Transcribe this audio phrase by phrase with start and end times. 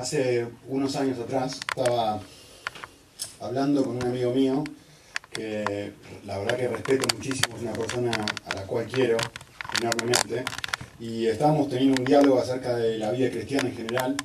[0.00, 2.18] Hace unos años atrás estaba
[3.38, 4.64] hablando con un amigo mío
[5.30, 5.92] que
[6.24, 8.10] la verdad que respeto muchísimo, es una persona
[8.46, 9.18] a la cual quiero
[9.78, 10.42] enormemente,
[10.98, 14.16] y estábamos teniendo un diálogo acerca de la vida cristiana en general,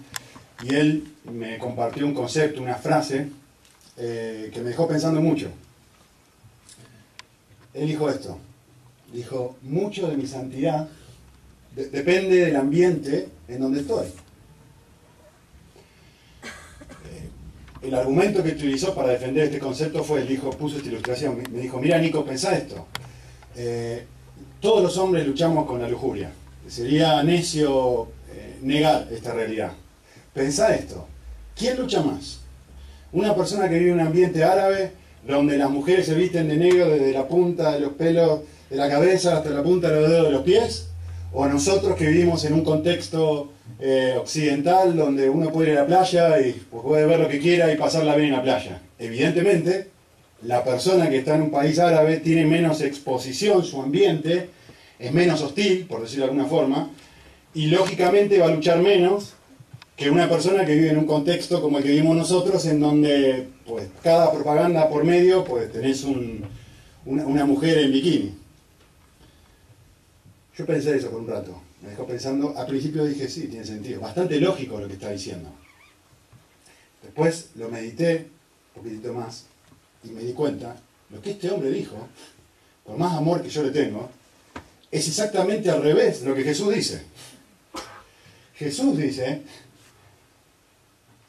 [0.63, 3.27] y él me compartió un concepto, una frase,
[3.97, 5.49] eh, que me dejó pensando mucho.
[7.73, 8.39] Él dijo esto,
[9.11, 10.87] dijo, mucho de mi santidad
[11.75, 14.07] depende del ambiente en donde estoy.
[17.81, 21.59] El argumento que utilizó para defender este concepto fue, él dijo, puso esta ilustración, me
[21.59, 22.87] dijo, mira Nico, pensá esto.
[23.55, 24.05] Eh,
[24.59, 26.31] todos los hombres luchamos con la lujuria.
[26.67, 29.73] Sería necio eh, negar esta realidad.
[30.33, 31.07] Pensá esto.
[31.55, 32.39] ¿Quién lucha más?
[33.11, 34.91] Una persona que vive en un ambiente árabe
[35.27, 38.89] donde las mujeres se visten de negro desde la punta de los pelos de la
[38.89, 40.89] cabeza hasta la punta de los dedos de los pies,
[41.37, 45.87] o nosotros que vivimos en un contexto eh, occidental donde uno puede ir a la
[45.87, 48.81] playa y pues, puede ver lo que quiera y pasarla bien en la playa.
[48.97, 49.89] Evidentemente,
[50.43, 54.49] la persona que está en un país árabe tiene menos exposición, su ambiente
[54.97, 56.89] es menos hostil, por decirlo de alguna forma,
[57.53, 59.33] y lógicamente va a luchar menos
[59.97, 63.47] que una persona que vive en un contexto como el que vivimos nosotros, en donde
[63.67, 66.05] pues, cada propaganda por medio, pues tenés
[67.05, 68.44] una mujer en bikini.
[70.57, 74.01] Yo pensé eso por un rato me dejó pensando, al principio dije, sí, tiene sentido,
[74.01, 75.49] bastante lógico lo que está diciendo.
[77.03, 78.27] Después lo medité
[78.75, 79.45] un poquitito más
[80.03, 80.75] y me di cuenta,
[81.11, 81.95] lo que este hombre dijo,
[82.83, 84.09] por más amor que yo le tengo,
[84.89, 87.03] es exactamente al revés de lo que Jesús dice.
[88.55, 89.41] Jesús dice,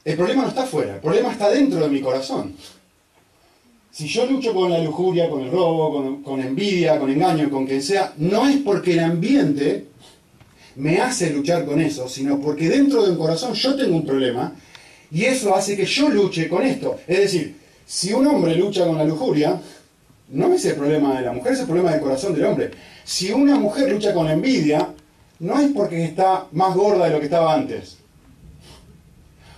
[0.05, 2.55] el problema no está afuera, el problema está dentro de mi corazón.
[3.97, 7.83] Si yo lucho con la lujuria, con el robo, con, envidia, con engaño, con quien
[7.83, 9.87] sea, no es porque el ambiente
[10.75, 14.53] me hace luchar con eso, sino porque dentro de un corazón yo tengo un problema
[15.11, 16.99] y eso hace que yo luche con esto.
[17.07, 19.59] Es decir, si un hombre lucha con la lujuria,
[20.29, 22.73] no es el problema de la mujer, es el problema del corazón del hombre.
[23.03, 24.91] Si una mujer lucha con la envidia,
[25.39, 27.97] no es porque está más gorda de lo que estaba antes.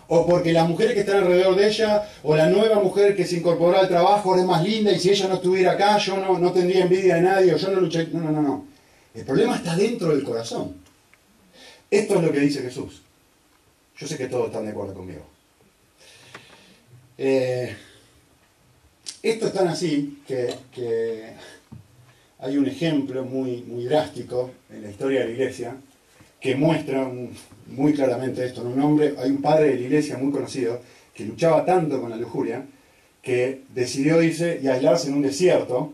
[0.08, 3.36] O porque las mujeres que están alrededor de ella, o la nueva mujer que se
[3.36, 6.50] incorporó al trabajo es más linda y si ella no estuviera acá yo no, no
[6.50, 8.08] tendría envidia de nadie o yo no luché.
[8.12, 8.66] No, no, no, no.
[9.14, 10.76] El problema está dentro del corazón.
[11.90, 13.02] Esto es lo que dice Jesús.
[13.98, 15.22] Yo sé que todos están de acuerdo conmigo.
[17.18, 17.74] Eh,
[19.22, 21.32] esto es tan así que,
[22.40, 25.76] hay un ejemplo muy, muy drástico en la historia de la iglesia
[26.40, 27.10] que muestra
[27.66, 28.62] muy claramente esto.
[28.62, 30.80] Un hombre, hay un padre de la iglesia muy conocido
[31.14, 32.64] que luchaba tanto con la lujuria
[33.20, 35.92] que decidió irse y aislarse en un desierto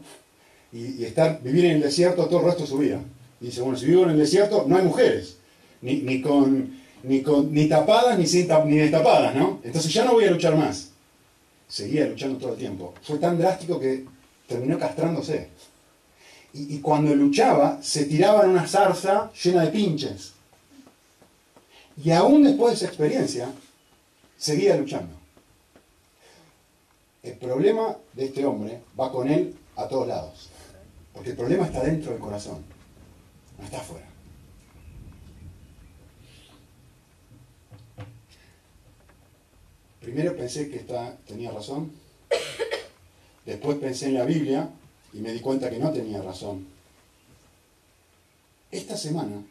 [0.73, 3.01] y, estar, vivir en el desierto todo el resto de su vida.
[3.41, 5.39] Y dice, bueno, si vivo en el desierto no hay mujeres
[5.81, 9.61] ni, con, ni, con, ni tapadas ni, sin, ni destapadas, ¿no?
[9.65, 10.91] Entonces ya no voy a luchar más.
[11.69, 12.95] Seguía luchando todo el tiempo.
[13.03, 14.05] Fue tan drástico que
[14.47, 15.49] terminó castrándose.
[16.53, 20.34] Y, y cuando luchaba, se tiraba en una zarza llena de pinches.
[22.03, 23.49] Y aún después de esa experiencia,
[24.37, 25.15] seguía luchando.
[27.23, 30.51] El problema de este hombre va con él a todos lados.
[31.13, 32.65] Porque el problema está dentro del corazón,
[33.59, 34.07] no está afuera.
[40.01, 40.85] Primero pensé que
[41.27, 41.93] tenía razón,
[43.47, 44.69] después pensé en la Biblia
[45.15, 46.67] y me di cuenta que no tenía razón.
[48.71, 49.43] Esta semana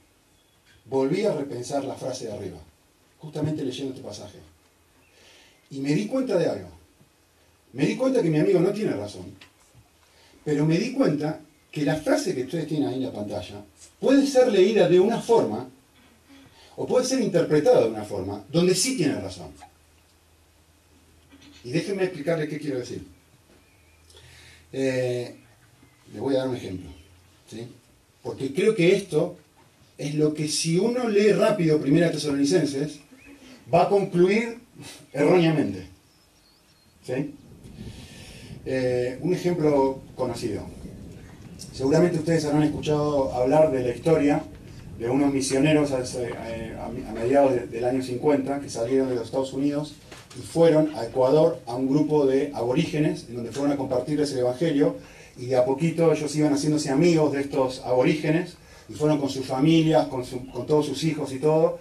[0.85, 2.59] volví a repensar la frase de arriba,
[3.19, 4.39] justamente leyendo este pasaje.
[5.71, 6.69] Y me di cuenta de algo.
[7.73, 9.25] Me di cuenta que mi amigo no tiene razón,
[10.45, 11.39] pero me di cuenta
[11.71, 13.63] que la frase que ustedes tienen ahí en la pantalla
[13.99, 15.67] puede ser leída de una forma
[16.75, 19.51] o puede ser interpretada de una forma donde sí tiene razón.
[21.63, 23.03] Y déjenme explicarle qué quiero decir.
[24.71, 25.35] Eh,
[26.13, 26.89] le voy a dar un ejemplo.
[28.21, 29.37] Porque creo que esto
[29.97, 32.99] es lo que si uno lee rápido Primera Tesalonicenses,
[33.73, 34.59] va a concluir
[35.11, 35.87] erróneamente.
[38.65, 40.63] Eh, un ejemplo conocido.
[41.73, 44.43] Seguramente ustedes habrán escuchado hablar de la historia
[44.99, 49.95] de unos misioneros eh, a, mediados del año 50 que salieron de los Estados Unidos
[50.37, 54.39] y fueron a Ecuador a un grupo de aborígenes, en donde fueron a compartirles el
[54.39, 54.95] Evangelio,
[55.37, 58.55] y de a poquito ellos iban haciéndose amigos de estos aborígenes,
[58.89, 60.23] y fueron con sus familias, con,
[60.65, 61.79] todos sus hijos y todo,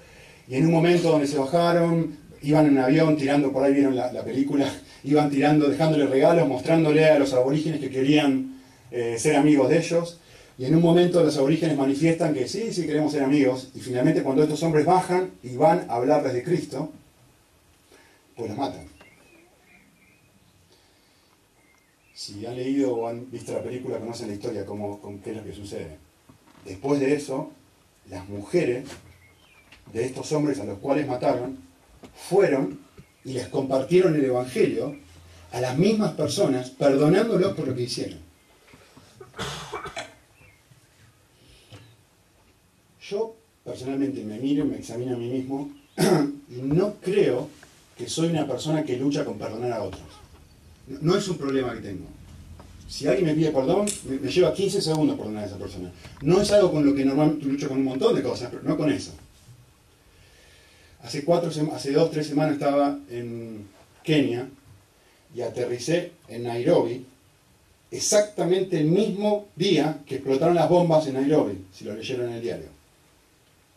[0.48, 3.96] y en un momento donde se bajaron, iban en un avión tirando, por ahí vieron
[3.96, 4.70] la, película,
[5.04, 8.60] iban tirando, dejándole regalos, mostrándole a los aborígenes que querían
[8.90, 10.18] eh, ser amigos de ellos,
[10.58, 14.22] y en un momento los aborígenes manifiestan que sí, sí queremos ser amigos, y finalmente
[14.22, 16.92] cuando estos hombres bajan y van a hablarles de Cristo,
[18.36, 18.86] pues los matan.
[22.14, 25.36] Si han leído o han visto la película, conocen la historia, cómo, con qué es
[25.38, 25.98] lo que sucede.
[26.64, 27.52] Después de eso,
[28.08, 28.88] las mujeres
[29.92, 31.58] de estos hombres a los cuales mataron
[32.28, 32.80] fueron
[33.24, 34.96] y les compartieron el Evangelio
[35.52, 38.18] a las mismas personas, perdonándolos por lo que hicieron.
[43.00, 45.70] Yo personalmente me miro y me examino a mí mismo
[46.48, 47.48] y no creo
[47.96, 50.02] que soy una persona que lucha con perdonar a otros.
[50.86, 52.06] No es un problema que tengo.
[52.88, 55.90] Si alguien me pide perdón, me, lleva 15 segundos perdonar a esa persona.
[56.20, 58.76] No es algo con lo que normalmente lucho con un montón de cosas, pero no
[58.76, 59.12] con eso.
[61.02, 63.66] Hace, cuatro, hace dos, tres semanas estaba en
[64.04, 64.48] Kenia
[65.34, 67.06] y aterricé en Nairobi
[67.90, 72.42] exactamente el mismo día que explotaron las bombas en Nairobi, si lo leyeron en el
[72.42, 72.68] diario.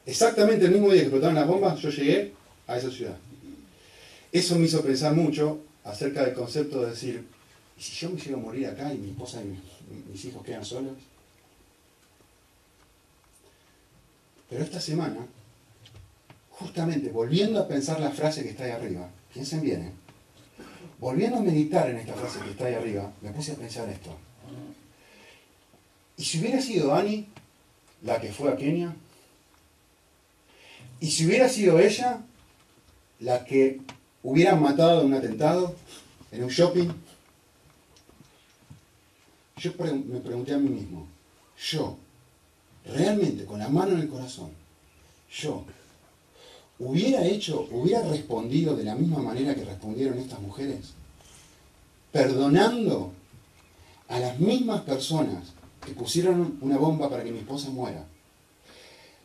[0.05, 2.31] Exactamente el mismo día que explotaron las bombas, yo llegué
[2.67, 3.17] a esa ciudad.
[4.31, 7.25] Eso me hizo pensar mucho acerca del concepto de decir,
[7.77, 9.57] ¿y si yo me llego a morir acá y mi esposa y
[10.11, 10.93] mis hijos quedan solos?
[14.49, 15.25] Pero esta semana,
[16.51, 19.91] justamente volviendo a pensar la frase que está ahí arriba, piensen bien, ¿eh?
[20.99, 24.15] volviendo a meditar en esta frase que está ahí arriba, me puse a pensar esto.
[26.17, 27.27] ¿Y si hubiera sido Annie
[28.03, 28.95] la que fue a Kenia?
[31.01, 32.21] ¿Y si hubiera sido ella
[33.19, 33.81] la que
[34.23, 35.75] hubieran matado en un atentado,
[36.31, 36.89] en un shopping?
[39.57, 41.07] Yo me pregunté a mí mismo,
[41.71, 41.97] yo,
[42.85, 44.49] realmente con la mano en el corazón,
[45.31, 45.63] yo,
[46.79, 50.93] hubiera hecho, hubiera respondido de la misma manera que respondieron estas mujeres,
[52.11, 53.13] perdonando
[54.09, 55.53] a las mismas personas
[55.85, 58.05] que pusieron una bomba para que mi esposa muera,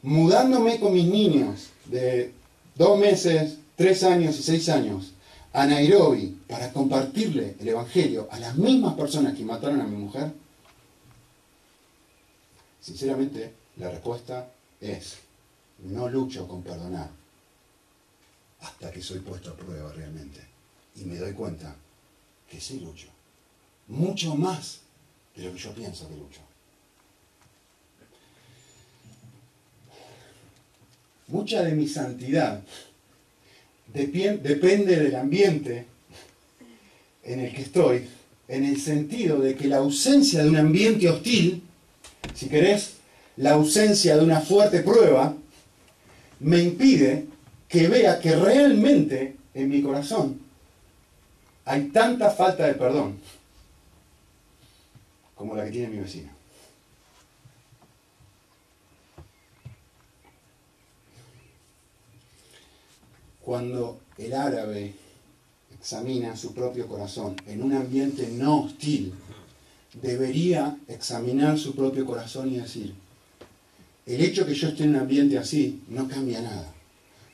[0.03, 2.33] mudándome con mis niños de
[2.77, 5.13] dos meses, tres años y seis años
[5.53, 10.33] a Nairobi para compartirle el Evangelio a las mismas personas que mataron a mi mujer?
[12.81, 14.51] Sinceramente, la respuesta
[14.81, 15.19] es,
[15.85, 17.11] no lucho con perdonar
[18.61, 20.41] hasta que soy puesto a prueba realmente.
[20.97, 21.75] Y me doy cuenta
[22.49, 23.09] que sí lucho.
[23.89, 24.81] Mucho más
[25.35, 26.41] de lo que yo pienso que lucho.
[31.29, 32.63] Mucha de mi santidad
[33.93, 35.87] depende del ambiente
[37.25, 38.07] en el que estoy,
[38.49, 41.63] en el sentido de que la ausencia de un ambiente hostil,
[42.35, 42.95] si querés,
[43.37, 45.35] la ausencia de una fuerte prueba,
[46.41, 47.27] me impide
[47.69, 50.41] que vea que realmente en mi corazón
[51.65, 53.19] hay tanta falta de perdón
[55.35, 56.40] como la que tiene mi vecino.
[63.51, 64.95] Cuando el árabe
[65.77, 69.13] examina su propio corazón en un ambiente no hostil,
[70.01, 72.95] debería examinar su propio corazón y decir,
[74.07, 76.73] el hecho que yo esté en un ambiente así no cambia nada.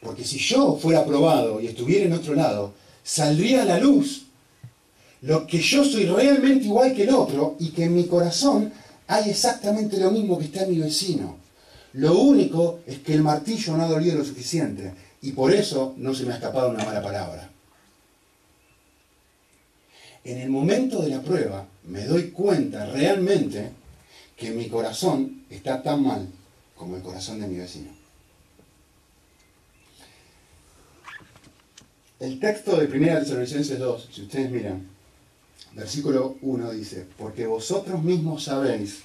[0.01, 2.73] Porque si yo fuera probado y estuviera en otro lado,
[3.05, 4.25] saldría a la luz
[5.21, 8.73] lo que yo soy realmente igual que el otro y que en mi corazón
[9.07, 11.37] hay exactamente lo mismo que está en mi vecino.
[11.93, 16.15] Lo único es que el martillo no ha dolido lo suficiente y por eso no
[16.15, 17.51] se me ha escapado una mala palabra.
[20.23, 23.73] En el momento de la prueba me doy cuenta realmente
[24.37, 26.29] que mi corazón está tan mal
[26.77, 27.91] como el corazón de mi vecino.
[32.21, 34.87] El texto de 1 Tesalonicenses 2, si ustedes miran,
[35.73, 39.01] versículo 1 dice, porque vosotros mismos sabéis,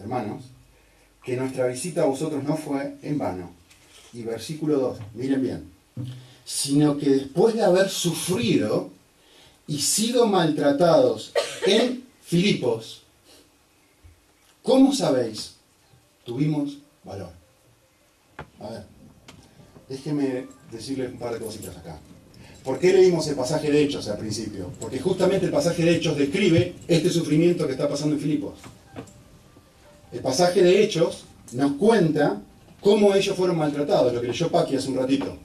[0.00, 0.46] hermanos,
[1.22, 3.61] que nuestra visita a vosotros no fue en vano.
[4.12, 5.72] Y versículo 2, miren bien,
[6.44, 8.90] sino que después de haber sufrido
[9.66, 11.32] y sido maltratados
[11.66, 13.02] en Filipos,
[14.62, 15.54] ¿cómo sabéis?
[16.24, 17.30] Tuvimos valor.
[18.60, 18.84] A ver,
[19.88, 21.98] déjeme decirle un par de cositas acá.
[22.64, 24.70] ¿Por qué leímos el pasaje de Hechos al principio?
[24.78, 28.54] Porque justamente el pasaje de Hechos describe este sufrimiento que está pasando en Filipos.
[30.12, 32.40] El pasaje de Hechos nos cuenta
[32.82, 35.38] cómo ellos fueron maltratados, lo que leyó Paqui hace un ratito.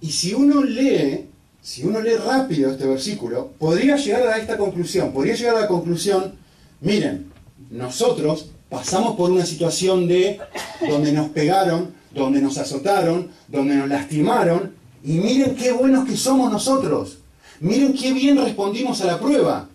[0.00, 1.30] Y si uno lee,
[1.62, 5.68] si uno lee rápido este versículo, podría llegar a esta conclusión, podría llegar a la
[5.68, 6.34] conclusión,
[6.80, 7.32] miren,
[7.70, 10.38] nosotros pasamos por una situación de
[10.86, 16.50] donde nos pegaron, donde nos azotaron, donde nos lastimaron, y miren qué buenos que somos
[16.50, 17.18] nosotros.
[17.60, 19.68] Miren qué bien respondimos a la prueba.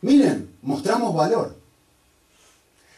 [0.00, 1.56] Miren, mostramos valor.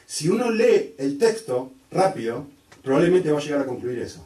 [0.07, 2.47] Si uno lee el texto rápido,
[2.83, 4.25] probablemente va a llegar a concluir eso.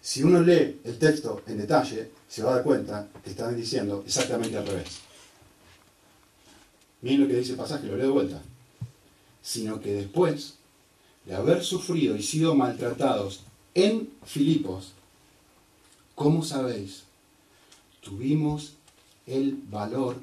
[0.00, 4.02] Si uno lee el texto en detalle, se va a dar cuenta que están diciendo
[4.06, 5.00] exactamente al revés.
[7.02, 8.42] Miren lo que dice el pasaje, lo leo de vuelta.
[9.42, 10.54] Sino que después
[11.26, 13.40] de haber sufrido y sido maltratados
[13.74, 14.92] en Filipos,
[16.14, 17.04] ¿cómo sabéis?
[18.00, 18.74] Tuvimos
[19.26, 20.16] el valor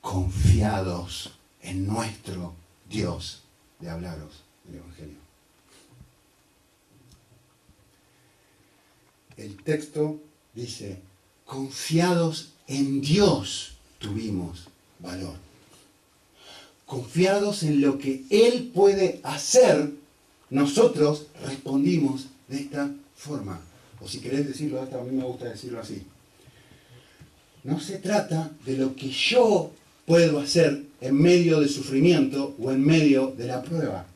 [0.00, 2.52] confiados en nuestro
[2.88, 3.42] Dios
[3.80, 5.23] de hablaros el Evangelio.
[9.36, 10.20] El texto
[10.54, 10.98] dice,
[11.44, 14.68] confiados en Dios tuvimos
[15.00, 15.34] valor.
[16.86, 19.90] Confiados en lo que Él puede hacer,
[20.50, 23.60] nosotros respondimos de esta forma.
[24.00, 26.02] O si querés decirlo, hasta a mí me gusta decirlo así.
[27.64, 29.72] No se trata de lo que yo
[30.06, 34.06] puedo hacer en medio del sufrimiento o en medio de la prueba,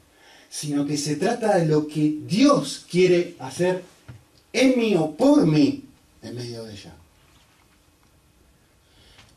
[0.50, 3.82] sino que se trata de lo que Dios quiere hacer
[4.52, 5.84] en mí o por mí
[6.22, 6.94] en medio de ella.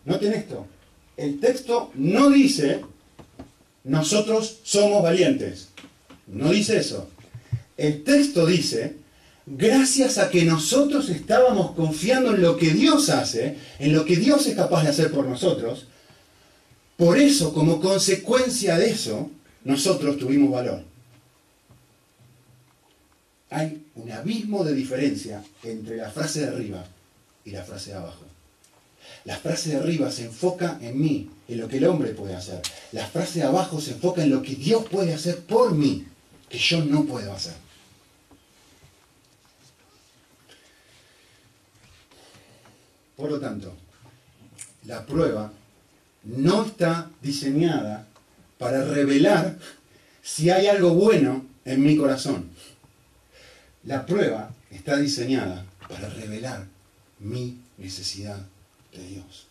[0.06, 0.66] Noten esto,
[1.18, 2.82] el texto no dice
[3.84, 5.70] nosotros somos valientes,
[6.28, 7.10] no dice eso.
[7.78, 8.96] El texto dice
[9.46, 14.46] gracias a que nosotros estábamos confiando en lo que Dios hace, en lo que Dios
[14.48, 15.88] es capaz de hacer por nosotros,
[16.96, 19.32] por eso, como consecuencia de eso,
[19.64, 20.84] nosotros tuvimos valor.
[23.52, 26.86] Hay un abismo de diferencia entre la frase de arriba
[27.44, 28.26] y la frase de abajo.
[29.26, 32.62] La frase de arriba se enfoca en mí, en lo que el hombre puede hacer.
[32.94, 36.08] La frase de abajo se enfoca en lo que Dios puede hacer por mí,
[36.48, 37.54] que yo no puedo hacer.
[43.18, 43.76] Por lo tanto,
[44.86, 45.52] la prueba
[46.24, 48.08] no está diseñada
[48.58, 49.58] para revelar
[50.24, 52.51] si hay algo bueno en mi corazón.
[53.84, 56.68] La prueba está diseñada para revelar
[57.20, 58.38] mi necesidad
[58.92, 59.48] de Dios.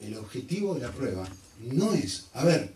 [0.00, 1.26] El objetivo de la prueba
[1.60, 2.70] no es, a ver,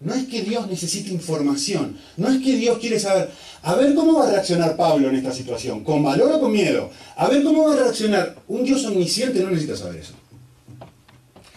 [0.00, 3.30] no es que Dios necesite información, no es que Dios quiere saber,
[3.62, 6.90] a ver cómo va a reaccionar Pablo en esta situación, con valor o con miedo,
[7.16, 8.36] a ver cómo va a reaccionar.
[8.48, 10.14] Un Dios omnisciente no necesita saber eso.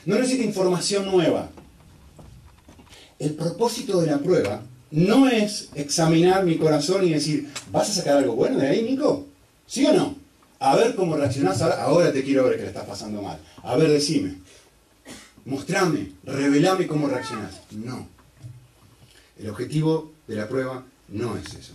[0.05, 1.49] No necesita información nueva.
[3.19, 8.17] El propósito de la prueba no es examinar mi corazón y decir, ¿vas a sacar
[8.17, 9.25] algo bueno de ahí, Nico?
[9.65, 10.15] ¿Sí o no?
[10.59, 13.39] A ver cómo reaccionás ahora, ahora te quiero ver que le estás pasando mal.
[13.63, 14.35] A ver, decime.
[15.45, 17.61] Mostrame, revelame cómo reaccionás.
[17.71, 18.07] No.
[19.39, 21.73] El objetivo de la prueba no es eso.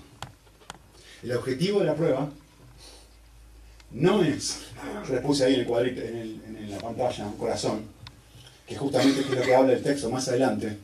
[1.23, 2.29] El objetivo de la prueba
[3.93, 4.61] no es,
[5.09, 7.83] yo puse ahí en el cuadrito, en, la pantalla, un corazón,
[8.67, 10.79] que justamente es lo que habla el texto más adelante,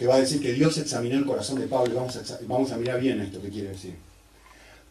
[0.00, 2.78] que va a decir que Dios examinó el corazón de Pablo vamos a, vamos a
[2.78, 3.94] mirar bien esto que quiere decir.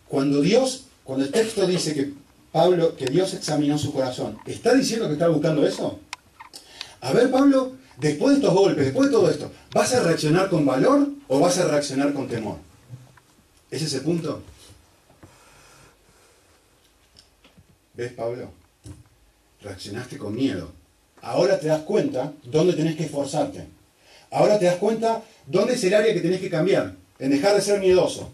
[0.08, 2.14] Cuando Dios, cuando el texto dice que
[2.52, 5.98] Pablo, que Dios examinó su corazón, ¿está diciendo que está buscando eso?
[7.02, 10.64] A ver, Pablo, después de estos golpes, después de todo esto, ¿vas a reaccionar con
[10.64, 12.58] valor o vas a reaccionar con temor?
[13.72, 14.44] ¿Ese es el punto?
[17.96, 18.52] ¿Ves, Pablo?
[19.64, 20.72] Reaccionaste con miedo.
[21.24, 23.79] Ahora te das cuenta dónde tenés que esforzarte.
[24.32, 27.62] Ahora te das cuenta dónde es el área que tenés que cambiar, en dejar de
[27.62, 28.32] ser miedoso.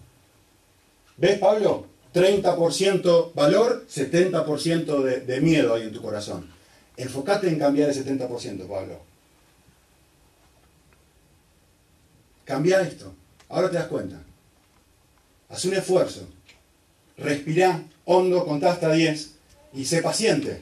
[1.17, 1.87] ¿Ves, Pablo?
[2.13, 6.49] 30% valor, 70% de, de miedo hay en tu corazón.
[6.97, 9.01] Enfócate en cambiar el 70%, Pablo.
[12.45, 13.13] Cambia esto.
[13.49, 14.21] Ahora te das cuenta.
[15.49, 16.27] Haz un esfuerzo.
[17.17, 19.31] Respira hondo, contá hasta 10
[19.73, 20.61] y sé paciente.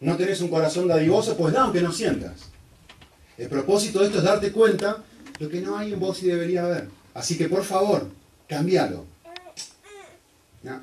[0.00, 2.53] No tenés un corazón dadivoso, pues da aunque no sientas.
[3.36, 5.02] El propósito de esto es darte cuenta
[5.38, 6.88] lo que no hay en vos y debería haber.
[7.14, 8.08] Así que por favor,
[8.48, 9.04] cambialo.
[10.62, 10.80] No.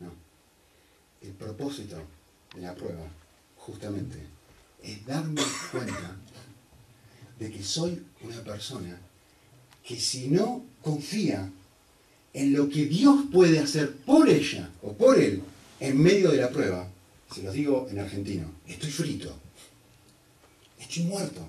[0.00, 0.12] No.
[1.22, 1.96] El propósito
[2.54, 3.06] de la prueba,
[3.56, 4.18] justamente,
[4.82, 6.16] es darme cuenta
[7.38, 8.98] de que soy una persona
[9.84, 11.48] que si no confía
[12.34, 15.42] en lo que Dios puede hacer por ella o por él
[15.80, 16.88] en medio de la prueba,
[17.32, 19.36] se los digo en argentino, estoy frito,
[20.82, 21.40] estoy muerto.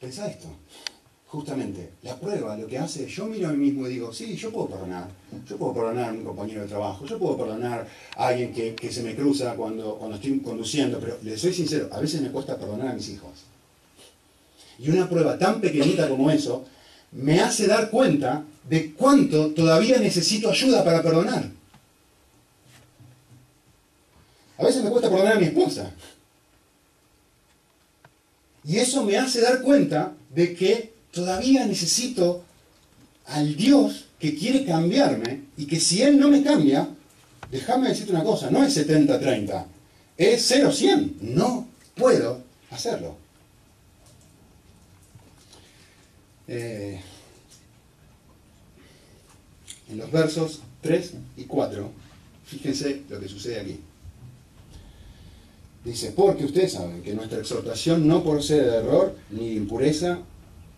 [0.00, 0.48] Pensá esto
[1.36, 4.50] justamente la prueba lo que hace, yo miro a mí mismo y digo, sí, yo
[4.50, 5.08] puedo perdonar,
[5.48, 7.86] yo puedo perdonar a un compañero de trabajo, yo puedo perdonar
[8.16, 12.00] a alguien que, se me cruza cuando, cuando estoy conduciendo, pero le soy sincero, a
[12.00, 13.32] veces me cuesta perdonar a mis hijos.
[14.78, 16.64] Y una prueba tan pequeñita como eso
[17.12, 21.50] me hace dar cuenta de cuánto todavía necesito ayuda para perdonar.
[24.58, 25.90] A veces me cuesta perdonar a mi esposa.
[28.64, 32.42] Y eso me hace dar cuenta de que todavía necesito
[33.26, 36.88] al Dios que quiere cambiarme y que si Él no me cambia,
[37.50, 39.66] déjame decirte una cosa, no es 70-30,
[40.16, 41.20] es 0-100.
[41.20, 43.16] No puedo hacerlo.
[46.48, 47.00] Eh,
[49.88, 51.90] en los versos 3 y 4,
[52.46, 53.80] fíjense lo que sucede aquí.
[55.86, 60.18] Dice, porque ustedes saben que nuestra exhortación no procede de error, ni de impureza,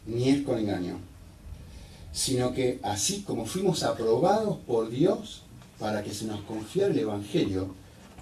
[0.05, 0.99] ni es con engaño,
[2.13, 5.45] sino que así como fuimos aprobados por Dios
[5.79, 7.75] para que se nos confiara el Evangelio,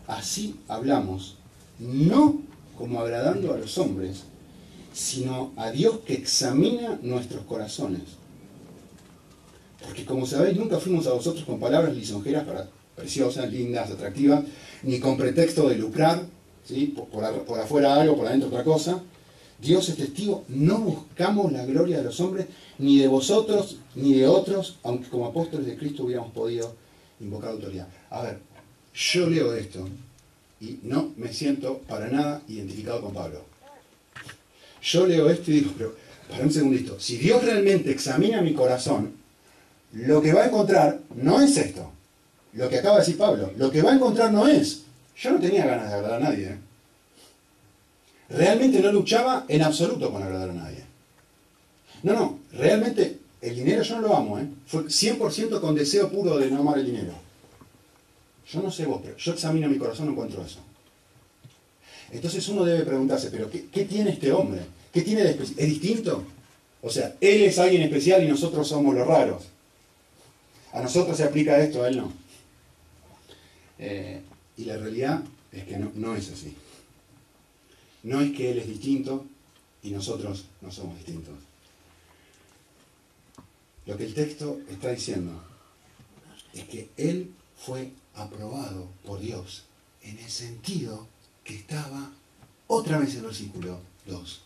[0.06, 1.38] así hablamos,
[1.80, 2.40] no
[2.78, 4.22] como agradando a los hombres,
[4.92, 8.02] sino a Dios que examina nuestros corazones.
[9.84, 12.46] Porque como sabéis, nunca fuimos a vosotros con palabras lisonjeras,
[12.94, 14.44] preciosas, lindas, atractivas,
[14.84, 16.35] ni con pretexto de lucrar,
[16.94, 19.02] por, por afuera algo, por adentro otra cosa.
[19.58, 22.46] Dios es testigo, no buscamos la gloria de los hombres,
[22.78, 26.74] ni de vosotros, ni de otros, aunque como apóstoles de Cristo hubiéramos podido
[27.20, 27.88] invocar autoridad.
[28.10, 28.38] A ver,
[28.94, 29.88] yo leo esto
[30.60, 33.40] y no me siento para nada identificado con Pablo.
[34.82, 35.94] Yo leo esto y digo, pero
[36.28, 39.12] para un segundito, si Dios realmente examina mi corazón,
[39.92, 41.90] lo que va a encontrar no es esto,
[42.52, 44.82] lo que acaba de decir Pablo, lo que va a encontrar no es,
[45.16, 46.58] yo no tenía ganas de agradar a nadie, ¿eh?
[48.28, 50.84] realmente no luchaba en absoluto con agradar a nadie.
[52.02, 54.46] No, no, realmente el dinero yo no lo amo, ¿eh?
[54.66, 57.12] fue 100% con deseo puro de no amar el dinero.
[58.48, 60.60] Yo no sé vos, pero yo examino mi corazón y encuentro eso.
[62.12, 64.60] Entonces uno debe preguntarse, pero ¿qué, qué tiene este hombre?
[64.92, 65.58] ¿Qué tiene de especial?
[65.58, 66.24] ¿Es distinto?
[66.82, 69.44] O sea, él es alguien especial y nosotros somos los raros.
[70.72, 72.12] A nosotros se aplica esto, a él no.
[73.78, 74.20] Eh,
[74.56, 75.22] y la realidad
[75.52, 76.54] es que no, no es así.
[78.02, 79.26] No es que él es distinto
[79.82, 81.34] y nosotros no somos distintos.
[83.86, 85.42] Lo que el texto está diciendo
[86.52, 89.64] es que él fue aprobado por Dios
[90.02, 91.06] en el sentido
[91.44, 92.10] que estaba,
[92.66, 94.40] otra vez el versículo 2,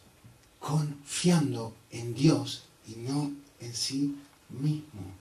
[0.59, 4.17] confiando en Dios y no en sí
[4.49, 5.21] mismo.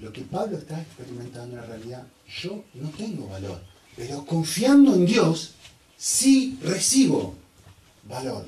[0.00, 3.62] Lo que Pablo está experimentando en la realidad, yo no tengo valor,
[3.96, 5.54] pero confiando en Dios,
[5.96, 7.34] sí recibo
[8.04, 8.46] valor.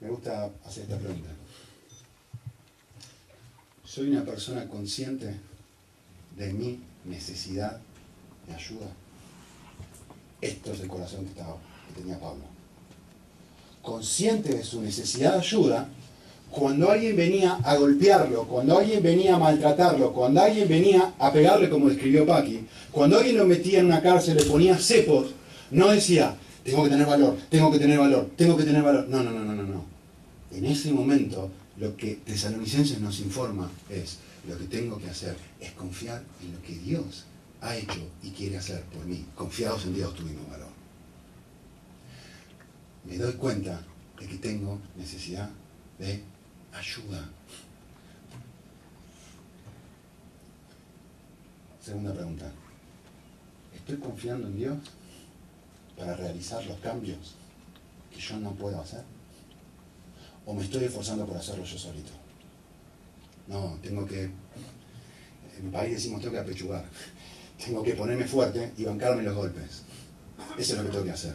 [0.00, 1.28] Me gusta hacer esta pregunta.
[3.84, 5.34] ¿Soy una persona consciente
[6.36, 7.80] de mi necesidad
[8.46, 8.86] de ayuda?
[10.40, 11.56] Esto es el corazón que, estaba,
[11.88, 12.44] que tenía Pablo.
[13.82, 15.88] Consciente de su necesidad de ayuda,
[16.50, 21.68] cuando alguien venía a golpearlo, cuando alguien venía a maltratarlo, cuando alguien venía a pegarle,
[21.68, 25.28] como describió Paqui, cuando alguien lo metía en una cárcel, le ponía cepos,
[25.70, 26.34] no decía,
[26.64, 29.06] tengo que tener valor, tengo que tener valor, tengo que tener valor.
[29.08, 29.62] No, no, no, no, no.
[29.62, 29.84] no.
[30.50, 35.72] En ese momento, lo que Tesalonicenses nos informa es, lo que tengo que hacer es
[35.72, 37.24] confiar en lo que Dios
[37.60, 39.24] ha hecho y quiere hacer por mí.
[39.34, 40.68] Confiados en Dios tuvimos valor.
[43.04, 43.80] Me doy cuenta
[44.18, 45.50] de que tengo necesidad
[45.98, 46.22] de
[46.72, 47.28] ayuda.
[51.82, 52.50] Segunda pregunta.
[53.74, 54.78] ¿Estoy confiando en Dios
[55.96, 57.34] para realizar los cambios
[58.12, 59.02] que yo no puedo hacer?
[60.44, 62.12] ¿O me estoy esforzando por hacerlo yo solito?
[63.46, 66.84] No, tengo que, en mi país decimos tengo que apechugar.
[67.64, 69.82] Tengo que ponerme fuerte y bancarme los golpes.
[70.58, 71.34] Eso es lo que tengo que hacer.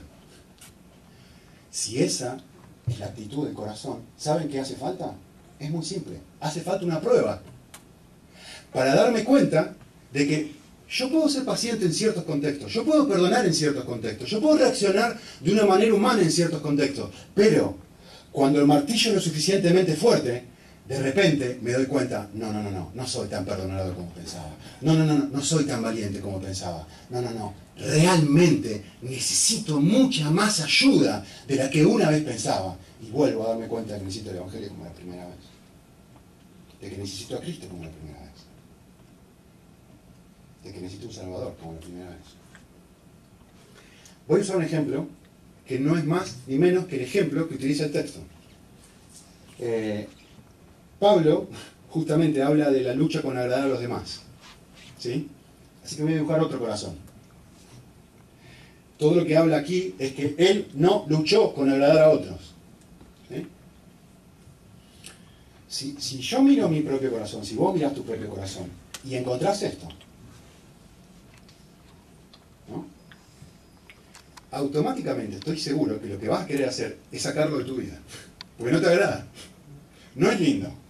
[1.69, 2.37] Si esa
[2.87, 5.13] es la actitud del corazón, ¿saben qué hace falta?
[5.59, 6.17] Es muy simple.
[6.39, 7.41] Hace falta una prueba.
[8.73, 9.73] Para darme cuenta
[10.11, 10.51] de que
[10.89, 14.57] yo puedo ser paciente en ciertos contextos, yo puedo perdonar en ciertos contextos, yo puedo
[14.57, 17.75] reaccionar de una manera humana en ciertos contextos, pero
[18.31, 20.43] cuando el martillo es lo suficientemente fuerte,
[20.87, 24.49] de repente me doy cuenta, no, no, no, no, no soy tan perdonador como pensaba.
[24.81, 26.85] No, no, no, no, no soy tan valiente como pensaba.
[27.09, 32.77] No, no, no, realmente necesito mucha más ayuda de la que una vez pensaba.
[33.01, 35.35] Y vuelvo a darme cuenta de que necesito el Evangelio como la primera vez.
[36.81, 38.31] De que necesito a Cristo como la primera vez.
[40.65, 42.19] De que necesito un Salvador como la primera vez.
[44.27, 45.07] Voy a usar un ejemplo
[45.65, 48.19] que no es más ni menos que el ejemplo que utiliza el texto.
[49.59, 50.07] Eh,
[51.03, 51.47] Pablo
[51.89, 54.21] justamente habla de la lucha con agradar a los demás.
[54.97, 55.27] ¿sí?
[55.83, 56.95] Así que voy a dibujar otro corazón.
[58.97, 62.53] Todo lo que habla aquí es que él no luchó con agradar a otros.
[65.67, 68.67] Si, si yo miro mi propio corazón, si vos mirás tu propio corazón
[69.03, 69.89] y encontrás esto,
[74.51, 77.99] automáticamente estoy seguro que lo que vas a querer hacer es sacarlo de tu vida.
[78.57, 79.27] Porque no te agrada.
[80.15, 80.82] No es lindo.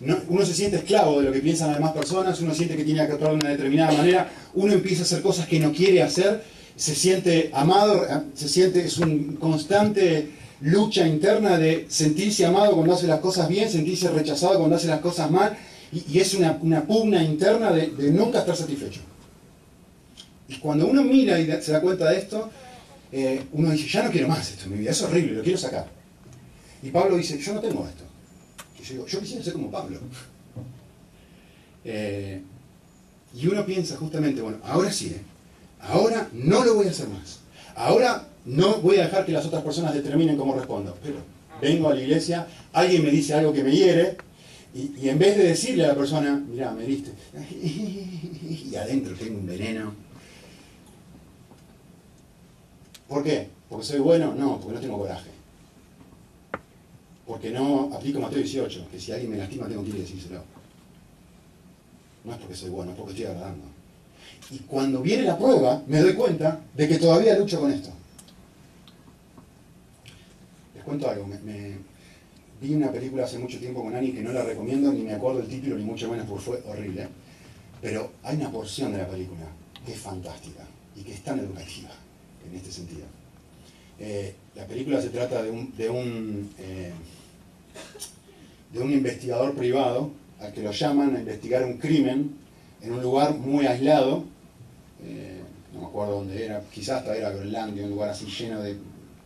[0.00, 3.06] Uno se siente esclavo de lo que piensan las demás personas, uno siente que tiene
[3.06, 6.42] que actuar de una determinada manera, uno empieza a hacer cosas que no quiere hacer,
[6.76, 10.30] se siente amado, se siente, es un constante
[10.60, 15.00] lucha interna de sentirse amado cuando hace las cosas bien, sentirse rechazado cuando hace las
[15.00, 15.56] cosas mal,
[15.92, 19.00] y, es una, pugna interna de, nunca estar satisfecho.
[20.48, 22.50] Y cuando uno mira y se da cuenta de esto,
[23.12, 25.86] eh, uno dice, ya no quiero más esto mi vida, es horrible, lo quiero sacar.
[26.82, 28.05] Y Pablo dice, yo no tengo esto.
[28.86, 29.98] Y yo digo, yo quisiera ser como Pablo.
[31.84, 32.40] Eh,
[33.34, 35.20] y uno piensa justamente, bueno, ahora sí, ¿eh?
[35.80, 37.40] ahora no lo voy a hacer más.
[37.74, 40.96] Ahora no voy a dejar que las otras personas determinen cómo respondo.
[41.02, 41.18] Pero
[41.60, 44.16] vengo a la iglesia, alguien me dice algo que me hiere,
[44.74, 47.10] y, en vez de decirle a la persona, mira, me diste,
[47.62, 49.94] y adentro tengo un veneno.
[53.08, 53.48] ¿Por qué?
[53.68, 54.34] ¿Porque soy bueno?
[54.34, 55.35] No, porque no tengo coraje.
[57.26, 60.42] Porque no aplico Mateo 18, que si alguien me lastima tengo que ir y decírselo.
[62.24, 63.64] No es porque soy bueno, es porque estoy agradando.
[64.50, 67.90] Y cuando viene la prueba, me doy cuenta de que todavía lucho con esto
[70.86, 71.28] cuento algo.
[72.58, 75.40] Vi una película hace mucho tiempo con Ani que no la recomiendo, ni me acuerdo
[75.40, 77.08] el título, ni mucho menos porque fue horrible.
[77.82, 79.44] Pero hay una porción de la película
[79.84, 80.64] que es fantástica
[80.96, 81.90] y que es tan educativa
[82.48, 83.04] en este sentido.
[83.98, 86.92] Eh, la película se trata de un, de un, eh,
[88.72, 90.10] de un investigador privado
[90.40, 92.36] al que lo llaman a investigar un crimen
[92.82, 94.24] en un lugar muy aislado,
[95.02, 95.40] eh,
[95.72, 98.76] no me acuerdo dónde era, quizás hasta era Groenlandia, un lugar así lleno de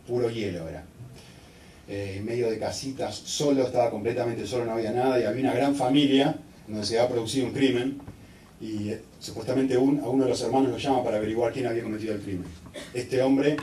[0.07, 0.83] puro hielo era.
[1.87, 5.53] Eh, en medio de casitas, solo, estaba completamente solo, no había nada, y había una
[5.53, 6.35] gran familia
[6.67, 7.99] donde se había producido un crimen,
[8.61, 11.83] y eh, supuestamente un, a uno de los hermanos lo llama para averiguar quién había
[11.83, 12.45] cometido el crimen.
[12.93, 13.57] Este hombre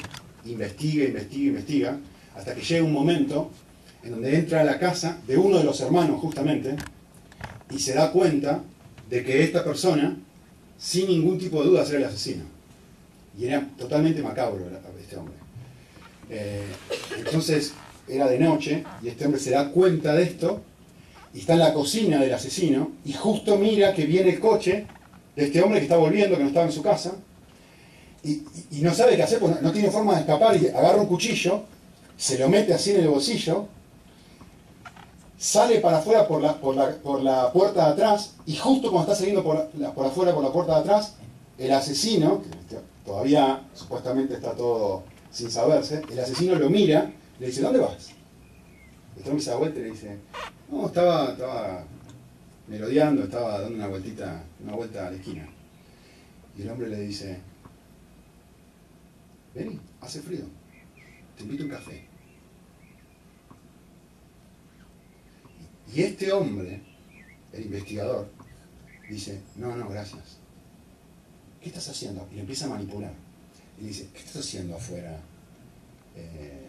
[0.45, 1.99] investiga, investiga, investiga,
[2.37, 3.51] hasta que llega un momento
[4.03, 6.77] en donde entra a la casa de uno de los hermanos justamente,
[7.71, 8.63] y se da cuenta
[9.11, 10.17] de que esta persona,
[10.79, 12.45] sin ningún tipo de duda, era el asesino.
[13.39, 14.67] Y era totalmente macabro
[15.01, 15.35] este hombre.
[16.31, 16.65] Eh,
[17.19, 17.73] entonces,
[18.09, 20.63] era de noche, y este hombre se da cuenta de esto,
[21.35, 24.87] y está en la cocina del asesino, y justo mira que viene el coche
[25.37, 27.15] de este hombre que está volviendo, que no estaba en su casa,
[28.25, 28.43] y,
[28.83, 31.63] no sabe qué hacer, pues no, tiene forma de escapar, y agarra un cuchillo,
[32.17, 33.69] se lo mete así en el bolsillo,
[35.39, 39.43] sale para afuera por la, por la, puerta de atrás, y justo cuando está saliendo
[39.43, 41.15] por, por afuera por la puerta de atrás,
[41.57, 47.63] el asesino, que todavía supuestamente está todo sin saberse, el asesino lo mira le dice,
[47.63, 48.11] ¿dónde vas?
[49.17, 50.19] El hombre se da vuelta y le dice,
[50.71, 51.85] no, estaba, estaba
[52.67, 55.49] merodeando, estaba dando una vueltita, una vuelta a la esquina.
[56.57, 57.39] Y el hombre le dice,
[59.55, 60.45] vení, hace frío,
[61.37, 62.08] te invito a un café.
[65.95, 66.81] Y este hombre,
[67.53, 68.31] el investigador,
[69.09, 70.39] dice, no, no, gracias.
[71.63, 72.29] ¿Qué estás haciendo?
[72.31, 73.13] Y le empieza a manipular.
[73.81, 75.19] Y dice, ¿qué estás haciendo afuera?
[76.17, 76.69] Eh,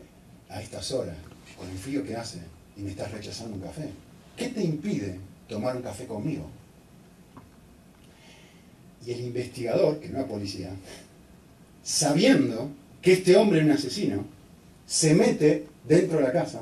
[0.49, 1.15] a estas horas,
[1.57, 2.39] con el frío que hace,
[2.75, 3.89] y me estás rechazando un café?
[4.35, 6.49] ¿Qué te impide tomar un café conmigo?
[9.05, 10.71] Y el investigador, que no es policía,
[11.83, 12.69] sabiendo
[13.01, 14.25] que este hombre es un asesino,
[14.85, 16.61] se mete dentro de la casa.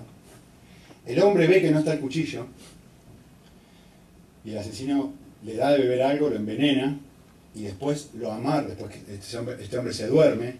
[1.08, 2.46] El hombre ve que no está el cuchillo
[4.43, 7.00] y el asesino le da de beber algo, lo envenena
[7.56, 10.58] y después lo amarra, después que este hombre, este hombre se duerme,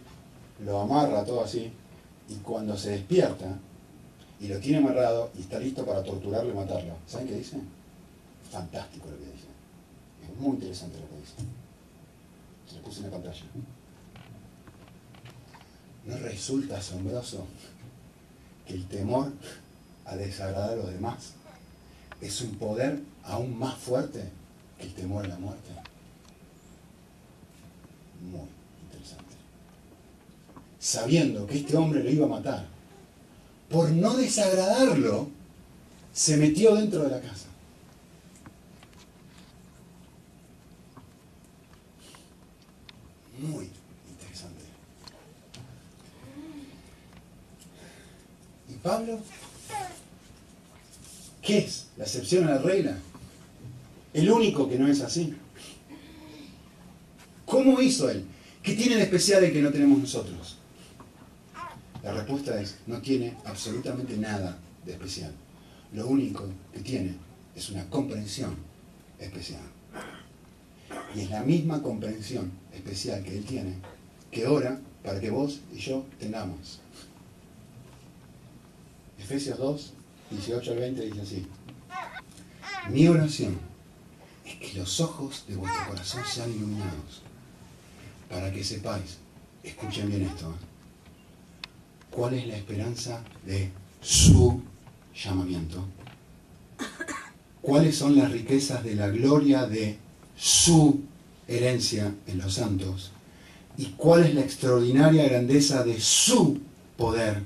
[0.64, 1.70] lo amarra todo así
[2.30, 3.60] y cuando se despierta
[4.40, 7.58] y lo tiene amarrado y está listo para torturarlo y matarlo, ¿saben qué dice?
[8.50, 9.48] Fantástico lo que dice.
[10.24, 11.34] Es muy interesante lo que dice.
[12.70, 13.44] Se lo puse en la pantalla.
[16.06, 17.46] ¿No resulta asombroso
[18.66, 19.34] que el temor
[20.08, 21.34] a desagradar a los demás
[22.20, 24.24] es un poder aún más fuerte
[24.80, 25.72] que el temor a la muerte?
[28.32, 28.58] Muy
[30.88, 32.66] sabiendo que este hombre lo iba a matar,
[33.70, 35.28] por no desagradarlo,
[36.14, 37.48] se metió dentro de la casa.
[43.38, 43.70] Muy
[44.10, 44.64] interesante.
[48.70, 49.20] ¿Y Pablo?
[51.48, 51.86] ¿Qué es?
[51.96, 52.98] ¿La excepción a la regla?
[54.14, 55.34] El único que no es así.
[57.46, 58.26] ¿Cómo hizo él?
[58.62, 60.58] ¿Qué tiene de especial el que no tenemos nosotros?
[62.04, 65.32] La respuesta es, no tiene absolutamente nada de especial.
[65.94, 67.16] Lo único que tiene
[67.56, 68.54] es una comprensión
[69.18, 69.62] especial.
[71.16, 73.76] Y es la misma comprensión especial que él tiene
[74.32, 76.82] que ora para que vos y yo tengamos.
[79.18, 79.94] Efesios 2,
[80.32, 81.48] 18 al 20 dice así.
[82.90, 83.58] Mi oración
[84.46, 87.22] es que los ojos de vuestro corazón sean iluminados,
[88.30, 89.18] para que sepáis,
[89.64, 90.66] escuchen bien esto, ¿eh?
[92.10, 94.62] cuál es la esperanza de su
[95.16, 95.86] llamamiento,
[97.62, 99.98] cuáles son las riquezas de la gloria de
[100.36, 101.02] su
[101.48, 103.12] herencia en los santos
[103.78, 106.60] y cuál es la extraordinaria grandeza de su
[106.98, 107.44] poder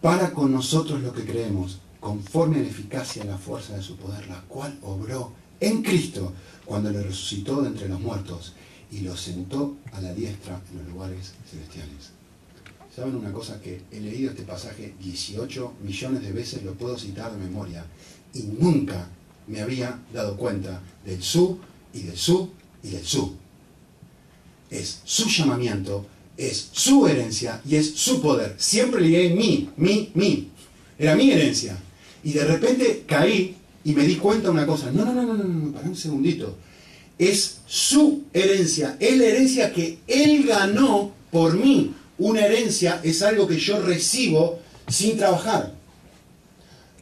[0.00, 3.96] para con nosotros lo que creemos, conforme a la eficacia y la fuerza de su
[3.96, 6.32] poder, la cual obró en Cristo
[6.64, 8.54] cuando le resucitó de entre los muertos
[8.90, 12.10] y lo sentó a la diestra en los lugares celestiales.
[12.94, 17.30] ¿Saben una cosa que he leído este pasaje 18 millones de veces, lo puedo citar
[17.30, 17.84] de memoria,
[18.34, 19.08] y nunca
[19.46, 21.58] me había dado cuenta del su
[21.92, 22.50] y del su
[22.82, 23.36] y del su?
[24.70, 28.56] Es su llamamiento, es su herencia y es su poder.
[28.58, 30.50] Siempre leí mí, mí, mí.
[30.98, 31.76] Era mi herencia.
[32.22, 34.90] Y de repente caí y me di cuenta de una cosa.
[34.90, 36.56] No, no, no, no, no, no, para un segundito.
[37.18, 41.94] Es su herencia, es la herencia que él ganó por mí.
[42.18, 45.72] Una herencia es algo que yo recibo sin trabajar.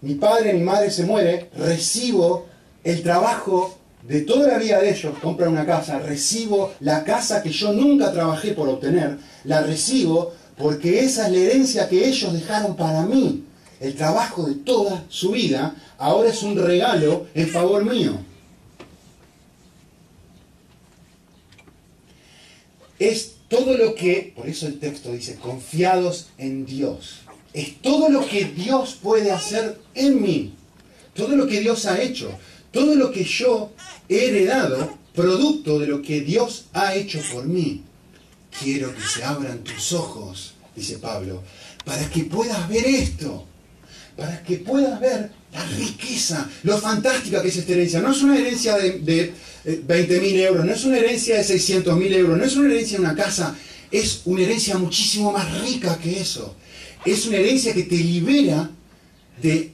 [0.00, 2.46] Mi padre, mi madre se muere, recibo
[2.84, 7.50] el trabajo de toda la vida de ellos, compran una casa, recibo la casa que
[7.50, 12.76] yo nunca trabajé por obtener, la recibo porque esa es la herencia que ellos dejaron
[12.76, 13.44] para mí.
[13.80, 18.18] El trabajo de toda su vida ahora es un regalo en favor mío.
[22.98, 27.20] Es todo lo que, por eso el texto dice, confiados en Dios.
[27.52, 30.54] Es todo lo que Dios puede hacer en mí.
[31.14, 32.30] Todo lo que Dios ha hecho.
[32.72, 33.70] Todo lo que yo
[34.08, 37.82] he heredado, producto de lo que Dios ha hecho por mí.
[38.60, 41.42] Quiero que se abran tus ojos, dice Pablo,
[41.84, 43.44] para que puedas ver esto.
[44.18, 48.00] Para que puedas ver la riqueza, lo fantástica que es esta herencia.
[48.00, 49.32] No es una herencia de, de
[49.86, 52.98] 20 mil euros, no es una herencia de 600 mil euros, no es una herencia
[52.98, 53.54] de una casa,
[53.92, 56.56] es una herencia muchísimo más rica que eso.
[57.04, 58.68] Es una herencia que te libera
[59.40, 59.72] de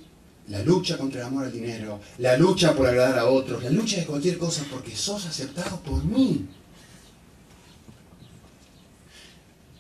[0.48, 3.96] la lucha contra el amor al dinero, la lucha por agradar a otros, la lucha
[3.96, 6.44] de cualquier cosa porque sos aceptado por mí.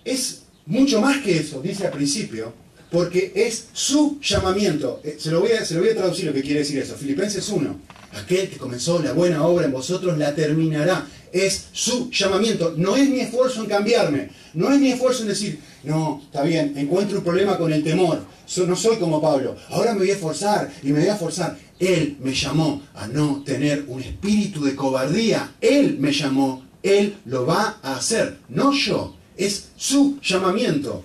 [0.06, 2.63] Es mucho más que eso, dice al principio,
[2.94, 5.00] porque es su llamamiento.
[5.02, 5.64] Eh, se lo, voy a,
[5.96, 6.94] traducir lo que quiere decir eso.
[6.94, 7.76] Filipenses 1.
[8.12, 11.04] Aquel que comenzó la buena obra en vosotros la terminará.
[11.32, 12.74] Es su llamamiento.
[12.76, 14.30] No es mi esfuerzo en cambiarme.
[14.54, 18.24] No es mi esfuerzo en decir, no, está bien, encuentro un problema con el temor.
[18.64, 19.56] no soy como Pablo.
[19.70, 21.58] Ahora me voy a esforzar y me voy a esforzar.
[21.80, 25.52] Él me llamó a no tener un espíritu de cobardía.
[25.60, 26.64] Él me llamó.
[26.84, 28.38] Él lo va a hacer.
[28.48, 29.16] No yo.
[29.36, 31.02] Es su llamamiento.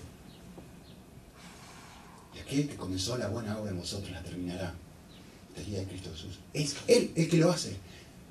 [2.49, 4.73] Que comenzó la buena obra en vosotros la terminará.
[5.55, 6.39] De Cristo Jesús.
[6.53, 7.75] Es Él el que lo hace.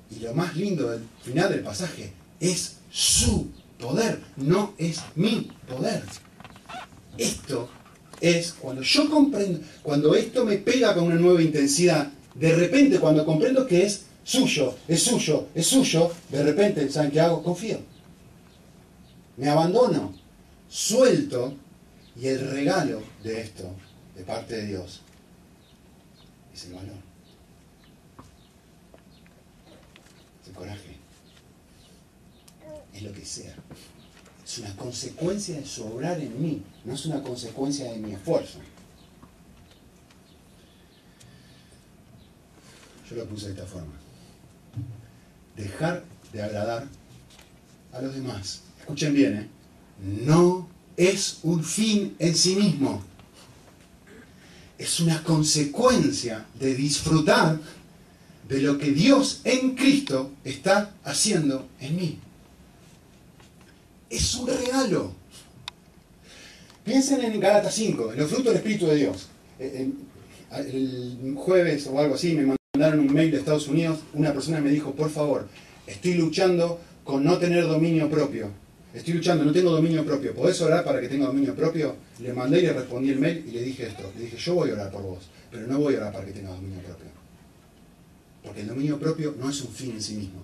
[0.09, 3.47] Y lo más lindo del final del pasaje es su
[3.79, 6.03] poder, no es mi poder.
[7.17, 7.69] Esto
[8.19, 13.25] es cuando yo comprendo, cuando esto me pega con una nueva intensidad, de repente cuando
[13.25, 17.43] comprendo que es suyo, es suyo, es suyo, de repente, ¿saben qué hago?
[17.43, 17.79] Confío.
[19.37, 20.13] Me abandono,
[20.69, 21.53] suelto
[22.19, 23.73] y el regalo de esto,
[24.19, 24.99] de parte de Dios,
[26.53, 26.97] es el valor.
[30.41, 30.97] Es el coraje.
[32.93, 33.55] Es lo que sea.
[34.43, 38.59] Es una consecuencia de su obrar en mí, no es una consecuencia de mi esfuerzo.
[43.09, 43.93] Yo lo puse de esta forma.
[45.55, 46.03] Dejar
[46.33, 46.87] de agradar
[47.93, 48.63] a los demás.
[48.81, 49.47] Escuchen bien, ¿eh?
[50.25, 53.01] No es un fin en sí mismo.
[54.79, 57.59] Es una consecuencia de disfrutar
[58.47, 62.19] de lo que Dios en Cristo está haciendo en mí.
[64.09, 65.13] Es un regalo.
[66.83, 69.27] Piensen en Galata 5, en los frutos del Espíritu de Dios.
[69.59, 69.91] Eh,
[70.51, 74.71] el jueves o algo así me mandaron un mail de Estados Unidos, una persona me
[74.71, 75.47] dijo, por favor,
[75.85, 78.49] estoy luchando con no tener dominio propio.
[78.93, 80.33] Estoy luchando, no tengo dominio propio.
[80.33, 81.95] ¿Podés orar para que tenga dominio propio?
[82.19, 84.11] Le mandé y le respondí el mail y le dije esto.
[84.17, 86.31] Le dije, yo voy a orar por vos, pero no voy a orar para que
[86.31, 87.07] tenga dominio propio.
[88.43, 90.41] Porque el dominio propio no es un fin en sí mismo.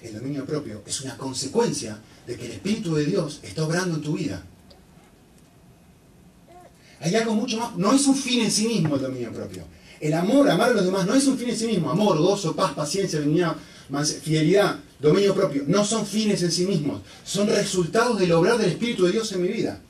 [0.00, 4.02] El dominio propio es una consecuencia de que el Espíritu de Dios está obrando en
[4.02, 4.44] tu vida.
[7.00, 9.64] Hay algo mucho más, no es un fin en sí mismo el dominio propio.
[10.00, 11.90] El amor, amar a los demás, no es un fin en sí mismo.
[11.90, 13.56] Amor, gozo, paz, paciencia, benignidad,
[14.22, 19.04] fidelidad, dominio propio, no son fines en sí mismos, son resultados del obrar del Espíritu
[19.04, 19.80] de Dios en mi vida.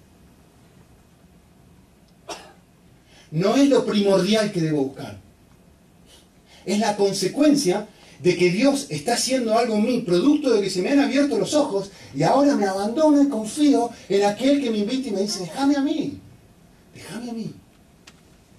[3.30, 5.18] No es lo primordial que debo buscar.
[6.64, 7.88] Es la consecuencia
[8.20, 11.38] de que Dios está haciendo algo en mí, producto de que se me han abierto
[11.38, 15.22] los ojos y ahora me abandono y confío en aquel que me invita y me
[15.22, 16.18] dice, déjame a mí,
[16.94, 17.52] déjame a mí,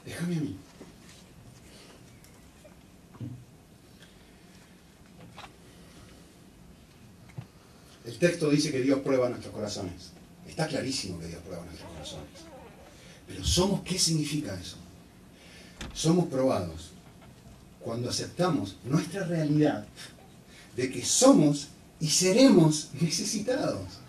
[0.05, 0.55] déjame a mí.
[8.07, 10.11] El texto dice que Dios prueba nuestros corazones.
[10.47, 12.29] Está clarísimo que Dios prueba nuestros corazones.
[13.27, 14.77] Pero somos, ¿qué significa eso?
[15.93, 16.91] Somos probados
[17.81, 19.85] cuando aceptamos nuestra realidad
[20.77, 21.67] de que somos
[21.99, 23.99] y seremos necesitados.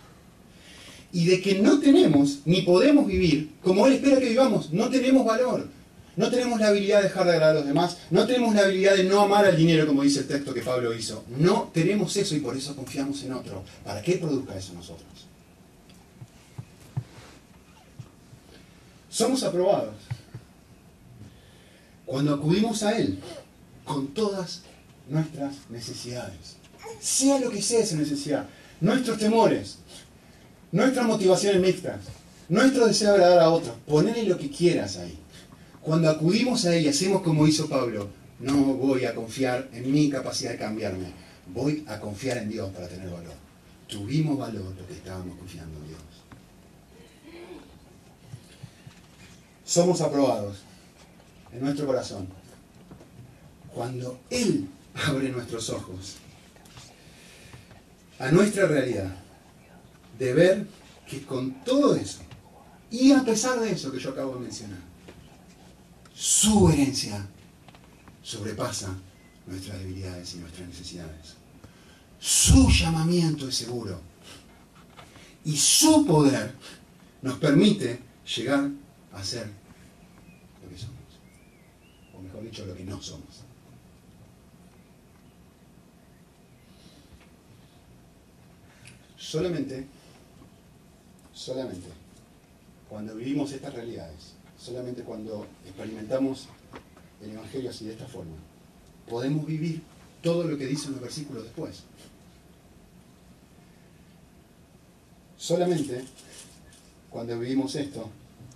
[1.11, 4.73] Y de que no tenemos ni podemos vivir como Él espera que vivamos.
[4.73, 5.69] No tenemos valor.
[6.18, 7.96] No tenemos la habilidad de dejar de agradar a los demás.
[8.11, 10.92] No tenemos la habilidad de no amar al dinero, como dice el texto que Pablo
[10.92, 11.24] hizo.
[11.28, 13.62] No tenemos eso y por eso confiamos en otro.
[13.85, 15.07] ¿Para qué produzca eso nosotros?
[19.09, 19.94] Somos aprobados
[22.04, 23.20] cuando acudimos a Él
[23.85, 24.62] con todas
[25.09, 26.57] nuestras necesidades.
[27.00, 28.44] Sea lo que sea esa necesidad,
[28.81, 29.78] nuestros temores,
[30.72, 32.00] nuestras motivaciones mixtas,
[32.48, 35.16] nuestro deseo de agradar a otros, ponele lo que quieras ahí.
[35.88, 40.11] Cuando acudimos a Él y hacemos como hizo Pablo, no voy a confiar en mi
[40.11, 41.07] capacidad de cambiarme,
[41.55, 43.33] voy a confiar en Dios para tener valor.
[43.87, 46.01] Tuvimos valor porque estábamos confiando en Dios.
[49.64, 50.59] Somos aprobados
[51.55, 52.29] en nuestro corazón
[53.72, 54.68] cuando Él
[55.09, 56.16] abre nuestros ojos
[58.18, 59.16] a nuestra realidad,
[60.18, 60.66] de ver
[61.09, 62.18] que con todo eso,
[62.90, 64.88] y a pesar de eso que yo acabo de mencionar,
[66.18, 67.24] su herencia
[68.24, 68.92] sobrepasa
[69.46, 71.37] nuestras debilidades y nuestras necesidades.
[72.18, 74.00] Su llamamiento es seguro.
[75.44, 76.52] Y su poder
[77.22, 78.00] nos permite
[78.37, 78.68] llegar
[79.12, 79.46] a ser
[80.61, 80.96] lo que somos.
[82.12, 83.44] O mejor dicho, lo que no somos.
[89.16, 89.87] Solamente,
[91.33, 91.87] solamente,
[92.88, 96.49] cuando vivimos estas realidades, solamente cuando experimentamos
[97.23, 98.37] el Evangelio así de esta forma,
[99.09, 99.83] podemos vivir
[100.23, 101.83] todo lo que dicen los versículos después.
[105.37, 106.05] Solamente
[107.11, 108.11] cuando vivimos esto,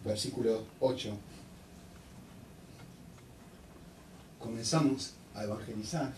[0.05, 1.17] versículo 8,
[4.39, 6.13] comenzamos a evangelizar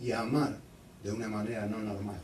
[0.00, 0.58] y a amar
[1.02, 2.20] de una manera no normal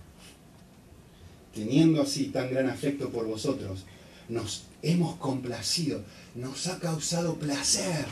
[1.58, 3.84] teniendo así tan gran afecto por vosotros,
[4.28, 6.02] nos hemos complacido,
[6.34, 8.06] nos ha causado placer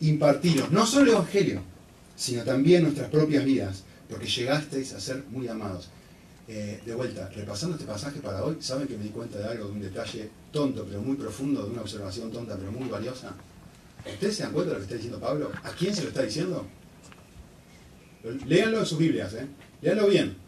[0.00, 1.62] impartiros no solo el Evangelio,
[2.16, 5.88] sino también nuestras propias vidas, porque llegasteis a ser muy amados.
[6.48, 9.66] Eh, de vuelta, repasando este pasaje para hoy, ¿saben que me di cuenta de algo,
[9.66, 13.34] de un detalle tonto pero muy profundo, de una observación tonta pero muy valiosa?
[14.06, 15.50] ¿Ustedes se dan cuenta de lo que está diciendo Pablo?
[15.64, 16.64] ¿A quién se lo está diciendo?
[18.46, 19.46] Léanlo en sus Biblias, ¿eh?
[19.82, 20.46] Léanlo bien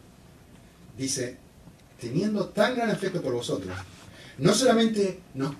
[0.99, 1.37] dice,
[1.99, 3.73] teniendo tan gran afecto por vosotros,
[4.39, 5.55] no solamente nos,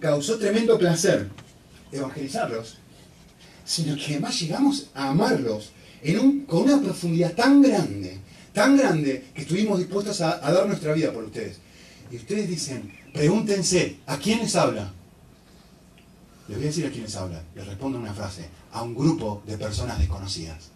[0.00, 1.28] causó tremendo placer
[1.92, 2.78] evangelizarlos,
[3.64, 5.72] sino que además llegamos a amarlos
[6.46, 8.18] con una profundidad tan grande,
[8.52, 11.58] tan grande, que estuvimos dispuestos a, dar nuestra vida por ustedes.
[12.10, 14.92] Y ustedes dicen, pregúntense, ¿a quiénes habla?
[16.48, 17.42] Les voy a decir a quiénes habla.
[17.54, 20.70] Les respondo una frase, a un grupo de personas desconocidas.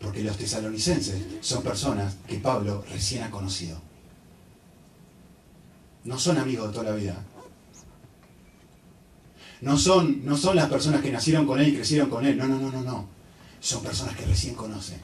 [0.00, 3.80] Porque los tesalonicenses son personas que Pablo recién ha conocido.
[6.06, 7.16] No son amigos de toda la vida.
[9.60, 12.38] No son, no son las personas que nacieron con él y crecieron con él.
[12.38, 13.08] No, no, no, no, no.
[13.58, 15.00] Son personas que recién conocen.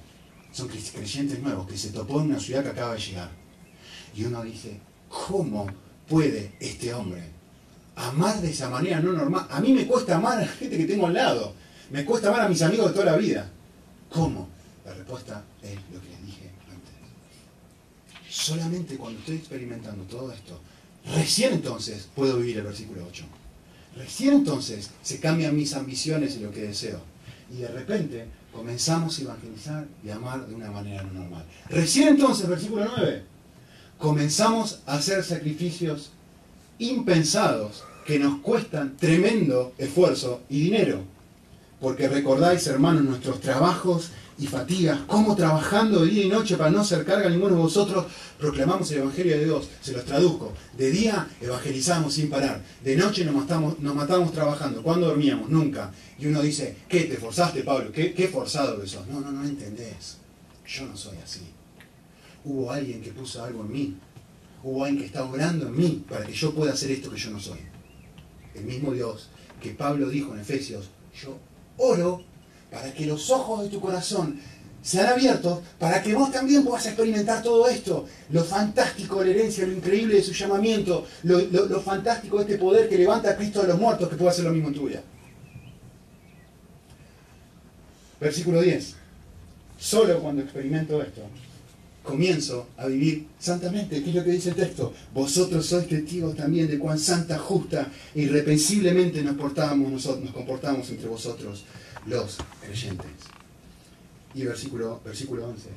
[0.52, 3.30] Son creyentes nuevos que se topó en una ciudad que acaba de llegar.
[4.14, 5.66] Y uno dice, ¿cómo
[6.08, 7.30] puede este hombre
[7.96, 9.48] amar de esa manera no normal?
[9.50, 11.52] A mí me cuesta amar a la gente que tengo al lado.
[11.90, 13.50] Me cuesta amar a mis amigos de toda la vida.
[14.08, 14.48] ¿Cómo?
[14.84, 16.94] La respuesta es lo que les dije antes.
[18.30, 20.60] Solamente cuando estoy experimentando todo esto,
[21.14, 23.24] recién entonces puedo vivir el versículo 8.
[23.96, 27.00] Recién entonces se cambian mis ambiciones y lo que deseo.
[27.52, 31.44] Y de repente comenzamos a evangelizar y amar de una manera no normal.
[31.68, 33.22] Recién entonces, versículo 9,
[33.98, 36.10] comenzamos a hacer sacrificios
[36.78, 41.02] impensados que nos cuestan tremendo esfuerzo y dinero.
[41.80, 44.10] Porque recordáis, hermanos, nuestros trabajos
[44.42, 48.06] y fatigas, como trabajando día y noche para no hacer carga a ninguno de vosotros,
[48.40, 49.68] proclamamos el Evangelio de Dios.
[49.80, 50.52] Se los traduzco.
[50.76, 52.60] De día evangelizamos sin parar.
[52.82, 54.82] De noche nos matamos, nos matamos trabajando.
[54.82, 55.48] ¿Cuándo dormíamos?
[55.48, 55.92] Nunca.
[56.18, 57.04] Y uno dice, ¿qué?
[57.04, 57.92] ¿Te forzaste, Pablo?
[57.92, 59.06] ¿Qué, qué forzado que sos?
[59.06, 60.16] No, no, no entendés.
[60.66, 61.42] Yo no soy así.
[62.44, 63.96] Hubo alguien que puso algo en mí.
[64.64, 67.30] Hubo alguien que está obrando en mí para que yo pueda hacer esto que yo
[67.30, 67.60] no soy.
[68.56, 69.28] El mismo Dios
[69.60, 71.38] que Pablo dijo en Efesios, yo
[71.76, 72.31] oro
[72.72, 74.40] para que los ojos de tu corazón
[74.82, 79.66] sean abiertos para que vos también puedas experimentar todo esto, lo fantástico de la herencia,
[79.66, 83.68] lo increíble de su llamamiento, lo, fantástico de este poder que levanta a Cristo de
[83.68, 85.02] los muertos, que pueda hacer lo mismo en tu vida.
[88.18, 88.94] Versículo 10.
[89.78, 91.22] Solo cuando experimento esto,
[92.02, 94.02] comienzo a vivir santamente.
[94.02, 94.92] ¿Qué es lo que dice el texto?
[95.12, 101.08] Vosotros sois testigos también de cuán santa, justa e irreprensiblemente nos, nosotros, nos comportamos entre
[101.08, 101.64] vosotros
[102.06, 103.10] los creyentes.
[104.34, 105.68] Y versículo, versículo 11.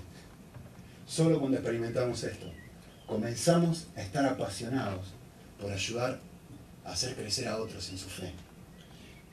[1.08, 2.52] Solo cuando experimentamos esto,
[3.06, 5.08] comenzamos a estar apasionados
[5.60, 6.20] por ayudar
[6.84, 8.32] a hacer crecer a otros en su fe.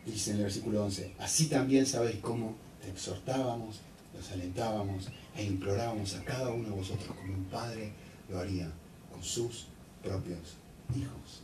[0.05, 3.80] Dice en el versículo 11, así también sabéis cómo te exhortábamos,
[4.14, 7.93] los alentábamos e implorábamos a cada uno de vosotros como un padre
[8.28, 8.70] lo haría
[9.11, 9.66] con sus
[10.03, 10.57] propios
[10.95, 11.43] hijos.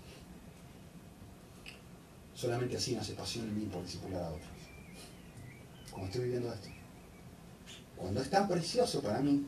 [2.35, 4.48] Solamente así nace pasión en mí por discipular a otros.
[5.99, 6.69] Como estoy viviendo esto.
[7.97, 9.45] Cuando es tan precioso para mí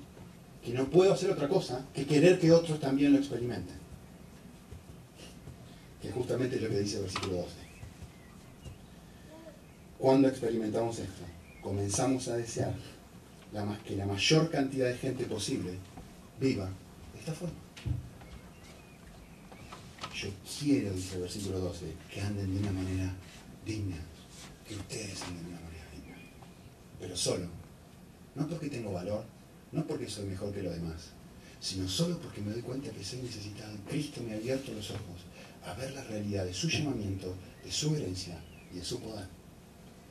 [0.65, 3.77] que no puedo hacer otra cosa que querer que otros también lo experimenten.
[6.03, 7.51] Que justamente es lo que dice el versículo 12.
[9.97, 11.23] Cuando experimentamos esto,
[11.63, 12.75] comenzamos a desear
[13.87, 15.75] que la mayor cantidad de gente posible
[16.41, 16.69] viva
[17.13, 17.55] de esta forma.
[20.13, 23.15] Yo quiero, dice el versículo 12, que anden de una manera
[23.65, 23.99] digna,
[24.67, 25.70] que ustedes anden de una manera
[27.01, 27.47] pero solo,
[28.35, 29.25] no porque tengo valor,
[29.73, 31.11] no porque soy mejor que los demás,
[31.61, 33.75] sino solo porque me doy cuenta que soy necesitado.
[33.89, 35.25] Cristo me ha abierto los ojos
[35.65, 37.35] a ver la realidad de su llamamiento,
[37.65, 38.39] de su herencia
[38.73, 39.27] y de su poder.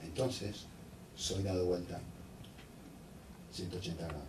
[0.03, 0.65] Entonces,
[1.15, 1.99] soy dado vuelta
[3.51, 4.23] 180 grados.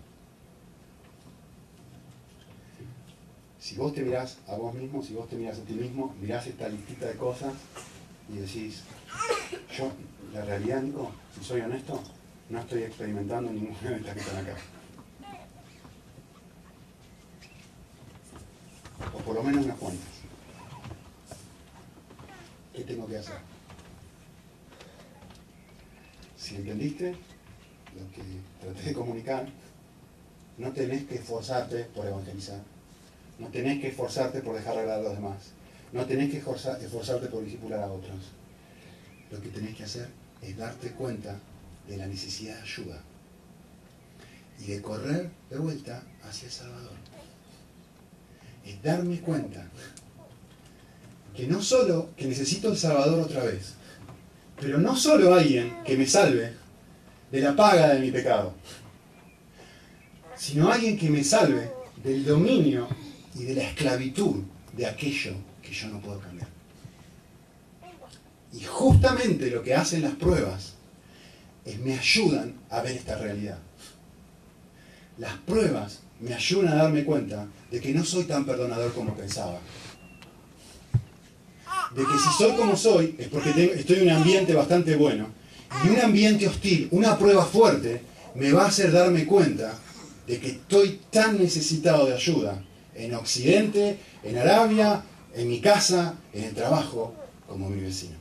[3.59, 6.47] Si vos te mirás a vos mismo, si vos te mirás a ti mismo, mirás
[6.47, 7.53] esta listita de cosas
[8.33, 8.83] y decís,
[9.77, 9.93] yo,
[10.33, 12.03] la realidad, Nico, si soy honesto,
[12.51, 14.57] no estoy experimentando ninguna de estas que están acá.
[19.15, 20.09] O por lo menos unas cuantas.
[22.75, 23.37] ¿Qué tengo que hacer?
[26.37, 28.23] Si entendiste, lo que
[28.61, 29.47] traté de comunicar,
[30.59, 32.61] no tenés que esforzarte por evangelizar,
[33.39, 35.53] no tenés que esforzarte por dejar hablar a los demás,
[35.93, 38.33] no tenés que esforzarte por discipular a otros.
[39.31, 40.09] Lo que tenés que hacer
[40.43, 41.39] es darte cuenta
[41.91, 43.03] de la necesidad de ayuda
[44.61, 46.93] y de correr de vuelta hacia el Salvador.
[48.65, 49.67] Es darme cuenta
[51.35, 53.75] que no solo que necesito el Salvador otra vez,
[54.61, 56.55] pero no solo alguien que me salve,
[57.33, 58.53] de la paga de mi pecado,
[60.37, 61.71] sino alguien que me salve
[62.03, 62.89] del dominio
[63.35, 64.43] y de la esclavitud
[64.77, 66.49] de aquello que yo no puedo cambiar.
[68.53, 70.75] Y justamente lo que hacen las pruebas
[71.79, 73.59] me ayudan a ver esta realidad.
[75.19, 79.59] Las pruebas me ayudan a darme cuenta de que no soy tan perdonador como pensaba.
[81.95, 85.29] De que si soy como soy es porque estoy en un ambiente bastante bueno
[85.85, 88.03] y un ambiente hostil, una prueba fuerte,
[88.35, 89.79] me va a hacer darme cuenta
[90.27, 92.63] de que estoy tan necesitado de ayuda
[92.95, 95.03] en Occidente, en Arabia,
[95.35, 97.15] en mi casa, en el trabajo,
[97.49, 98.20] como mi vecino.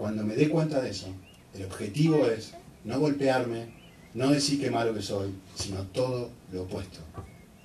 [0.00, 1.08] Cuando me dé cuenta de eso,
[1.52, 3.66] el objetivo es no golpearme,
[4.14, 7.00] no decir qué malo que soy, sino todo lo opuesto.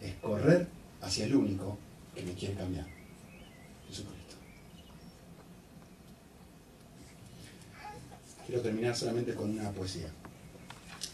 [0.01, 0.67] Es correr
[1.01, 1.77] hacia el único
[2.13, 2.85] que me quiere cambiar.
[8.45, 10.09] Quiero terminar solamente con una poesía.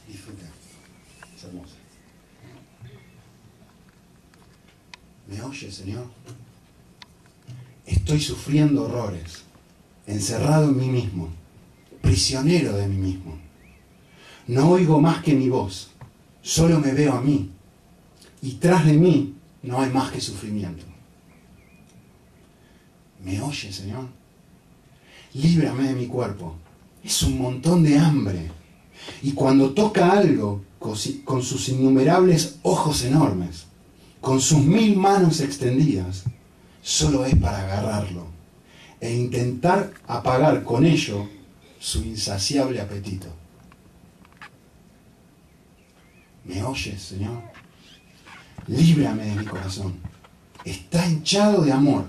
[0.07, 0.47] Disfruta.
[1.35, 1.75] Es hermosa.
[5.27, 6.07] ¿Me oye, Señor?
[7.85, 9.43] Estoy sufriendo horrores,
[10.07, 11.29] encerrado en mí mismo,
[12.01, 13.37] prisionero de mí mismo.
[14.47, 15.91] No oigo más que mi voz,
[16.41, 17.51] solo me veo a mí,
[18.41, 20.83] y tras de mí no hay más que sufrimiento.
[23.23, 24.07] ¿Me oye, Señor?
[25.33, 26.55] Líbrame de mi cuerpo,
[27.03, 28.51] es un montón de hambre.
[29.21, 33.65] Y cuando toca algo con sus innumerables ojos enormes,
[34.19, 36.23] con sus mil manos extendidas,
[36.81, 38.30] solo es para agarrarlo
[39.01, 41.27] e intentar apagar con ello
[41.79, 43.27] su insaciable apetito.
[46.45, 47.41] ¿Me oyes, Señor?
[48.67, 49.95] Líbrame de mi corazón.
[50.63, 52.05] Está hinchado de amor.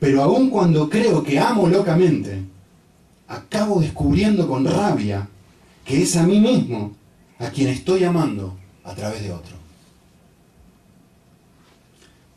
[0.00, 2.42] Pero aun cuando creo que amo locamente,
[3.28, 5.28] acabo descubriendo con rabia
[5.84, 6.96] que es a mí mismo
[7.38, 9.54] a quien estoy amando a través de otro.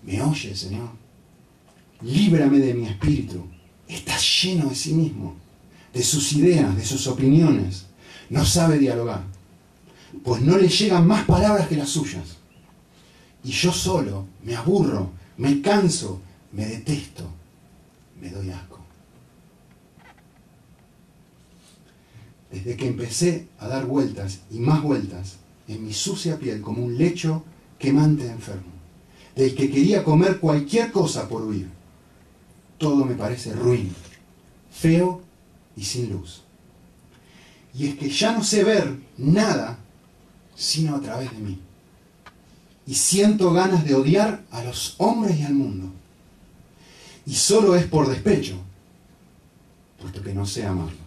[0.04, 1.07] ¿Me oye, Señor?
[2.02, 3.46] Líbrame de mi espíritu.
[3.88, 5.36] Está lleno de sí mismo,
[5.94, 7.86] de sus ideas, de sus opiniones.
[8.30, 9.24] No sabe dialogar,
[10.24, 12.38] pues no le llegan más palabras que las suyas.
[13.44, 16.22] Y yo solo me aburro, me canso,
[16.52, 17.30] me detesto,
[18.20, 18.80] me doy asco.
[22.52, 25.38] Desde que empecé a dar vueltas y más vueltas
[25.68, 27.44] en mi sucia piel como un lecho
[27.78, 28.72] quemante enfermo,
[29.36, 31.77] del que quería comer cualquier cosa por huir,
[32.78, 33.94] todo me parece ruin,
[34.72, 35.22] feo
[35.76, 36.44] y sin luz.
[37.74, 39.78] Y es que ya no sé ver nada
[40.58, 41.60] sino a través de mí.
[42.88, 45.92] Y siento ganas de odiar a los hombres y al mundo.
[47.26, 48.56] Y solo es por despecho,
[50.02, 50.98] puesto que no sé amarlos.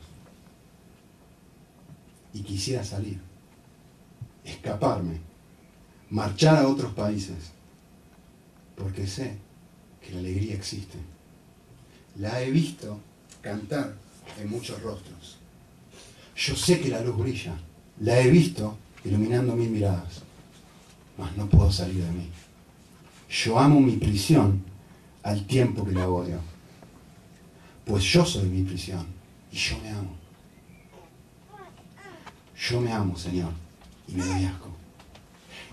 [2.33, 3.19] Y quisiera salir,
[4.45, 5.19] escaparme,
[6.11, 7.53] marchar a otros países,
[8.77, 9.39] porque sé
[10.01, 10.99] que la alegría existe.
[12.21, 13.01] La he visto
[13.41, 13.95] cantar
[14.39, 15.39] en muchos rostros.
[16.37, 17.55] Yo sé que la luz brilla.
[18.01, 20.21] La he visto iluminando mil miradas.
[21.17, 22.29] Mas no puedo salir de mí.
[23.31, 24.63] Yo amo mi prisión
[25.23, 26.41] al tiempo que la odio.
[27.87, 29.07] Pues yo soy mi prisión
[29.51, 30.15] y yo me amo.
[32.69, 33.53] Yo me amo, Señor,
[34.07, 34.49] y me doy.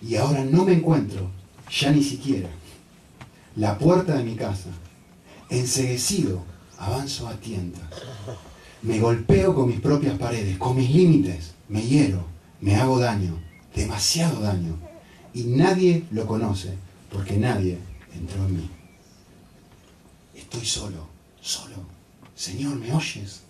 [0.01, 1.29] Y ahora no me encuentro,
[1.69, 2.49] ya ni siquiera,
[3.55, 4.69] la puerta de mi casa.
[5.49, 6.43] Enseguecido,
[6.77, 7.83] avanzo a tientas.
[8.81, 12.25] Me golpeo con mis propias paredes, con mis límites, me hiero,
[12.61, 13.37] me hago daño,
[13.75, 14.77] demasiado daño.
[15.33, 16.73] Y nadie lo conoce,
[17.11, 17.77] porque nadie
[18.13, 18.69] entró en mí.
[20.35, 21.07] Estoy solo,
[21.41, 21.75] solo.
[22.35, 23.41] Señor, ¿me oyes?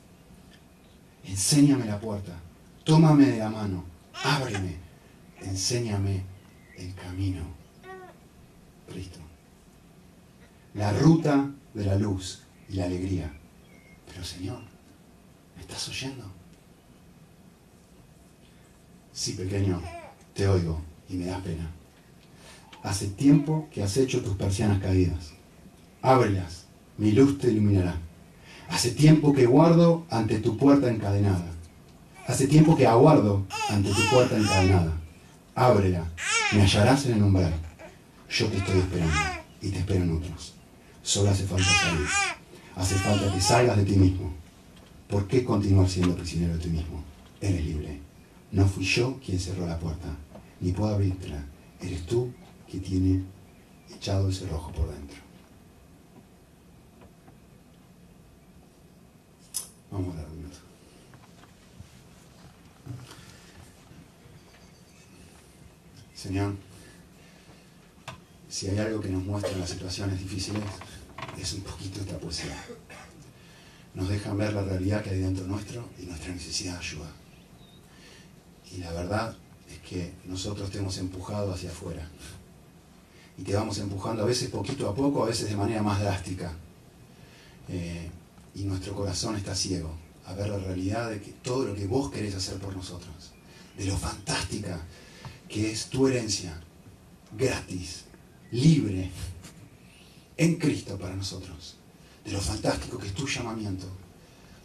[1.26, 2.34] Enséñame la puerta,
[2.84, 3.84] tómame de la mano,
[4.14, 4.76] ábreme,
[5.42, 6.24] enséñame
[6.78, 7.42] el camino.
[8.90, 9.27] Cristo.
[10.78, 13.34] La ruta de la luz y la alegría.
[14.08, 14.60] Pero Señor,
[15.56, 16.24] ¿me estás oyendo?
[19.12, 19.82] Sí, pequeño,
[20.36, 21.68] te oigo y me da pena.
[22.84, 25.32] Hace tiempo que has hecho tus persianas caídas.
[26.04, 26.66] Ábrelas,
[27.00, 27.96] mi luz te iluminará.
[28.70, 31.48] Hace tiempo que guardo ante tu puerta encadenada.
[32.28, 34.94] Hace tiempo que aguardo ante tu puerta encadenada.
[35.56, 36.06] Ábrela,
[36.54, 37.54] me hallarás en el umbral.
[38.30, 39.16] Yo te estoy esperando
[39.60, 40.57] y te espero en otros.
[41.08, 42.06] Solo hace falta salir.
[42.76, 44.30] Hace falta que salgas de ti mismo.
[45.08, 47.02] ¿Por qué continuar siendo prisionero de ti mismo?
[47.40, 48.02] Eres libre.
[48.52, 50.10] No fui yo quien cerró la puerta,
[50.60, 51.46] ni puedo abrirla.
[51.80, 52.34] Eres tú
[52.70, 53.24] que tiene
[53.90, 55.16] echado el cerrojo por dentro.
[59.90, 60.58] Vamos a dar un minuto.
[66.14, 66.54] Señor,
[68.50, 70.64] si hay algo que nos muestra las situaciones difíciles,
[71.40, 72.58] es un poquito esta poesía.
[73.94, 77.12] Nos dejan ver la realidad que hay dentro nuestro y nuestra necesidad de ayuda.
[78.72, 79.36] Y la verdad
[79.70, 82.08] es que nosotros te hemos empujado hacia afuera.
[83.38, 86.54] Y te vamos empujando a veces poquito a poco, a veces de manera más drástica.
[87.70, 88.10] Eh,
[88.56, 89.94] y nuestro corazón está ciego
[90.26, 93.32] a ver la realidad de que todo lo que vos querés hacer por nosotros,
[93.78, 94.82] de lo fantástica
[95.48, 96.60] que es tu herencia,
[97.38, 98.04] gratis,
[98.52, 99.10] libre,
[100.38, 101.76] en Cristo para nosotros,
[102.24, 103.88] de lo fantástico que es tu llamamiento,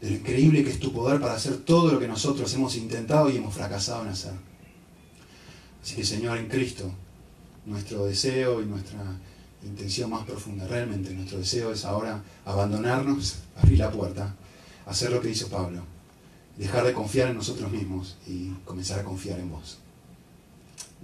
[0.00, 3.30] de lo increíble que es tu poder para hacer todo lo que nosotros hemos intentado
[3.30, 4.32] y hemos fracasado en hacer.
[5.82, 6.90] Así que Señor, en Cristo,
[7.66, 9.00] nuestro deseo y nuestra
[9.64, 14.34] intención más profunda, realmente nuestro deseo es ahora abandonarnos, abrir la puerta,
[14.86, 15.82] hacer lo que hizo Pablo,
[16.56, 19.78] dejar de confiar en nosotros mismos y comenzar a confiar en vos.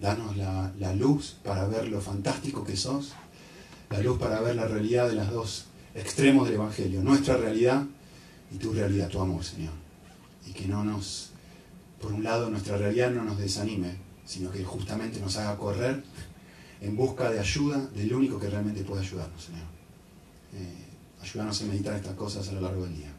[0.00, 3.12] Danos la, la luz para ver lo fantástico que sos,
[3.90, 5.64] la luz para ver la realidad de los dos
[5.94, 7.84] extremos del Evangelio, nuestra realidad
[8.52, 9.72] y tu realidad, tu amor, Señor.
[10.46, 11.30] Y que no nos,
[12.00, 16.02] por un lado, nuestra realidad no nos desanime, sino que justamente nos haga correr
[16.80, 19.66] en busca de ayuda del único que realmente puede ayudarnos, Señor.
[20.54, 20.84] Eh,
[21.22, 23.12] ayúdanos a meditar estas cosas a lo largo del día,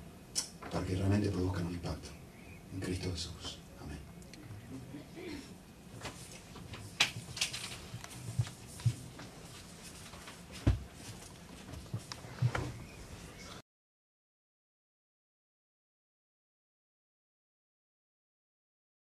[0.71, 2.09] para que realmente produzcan un impacto
[2.73, 3.58] en Cristo Jesús.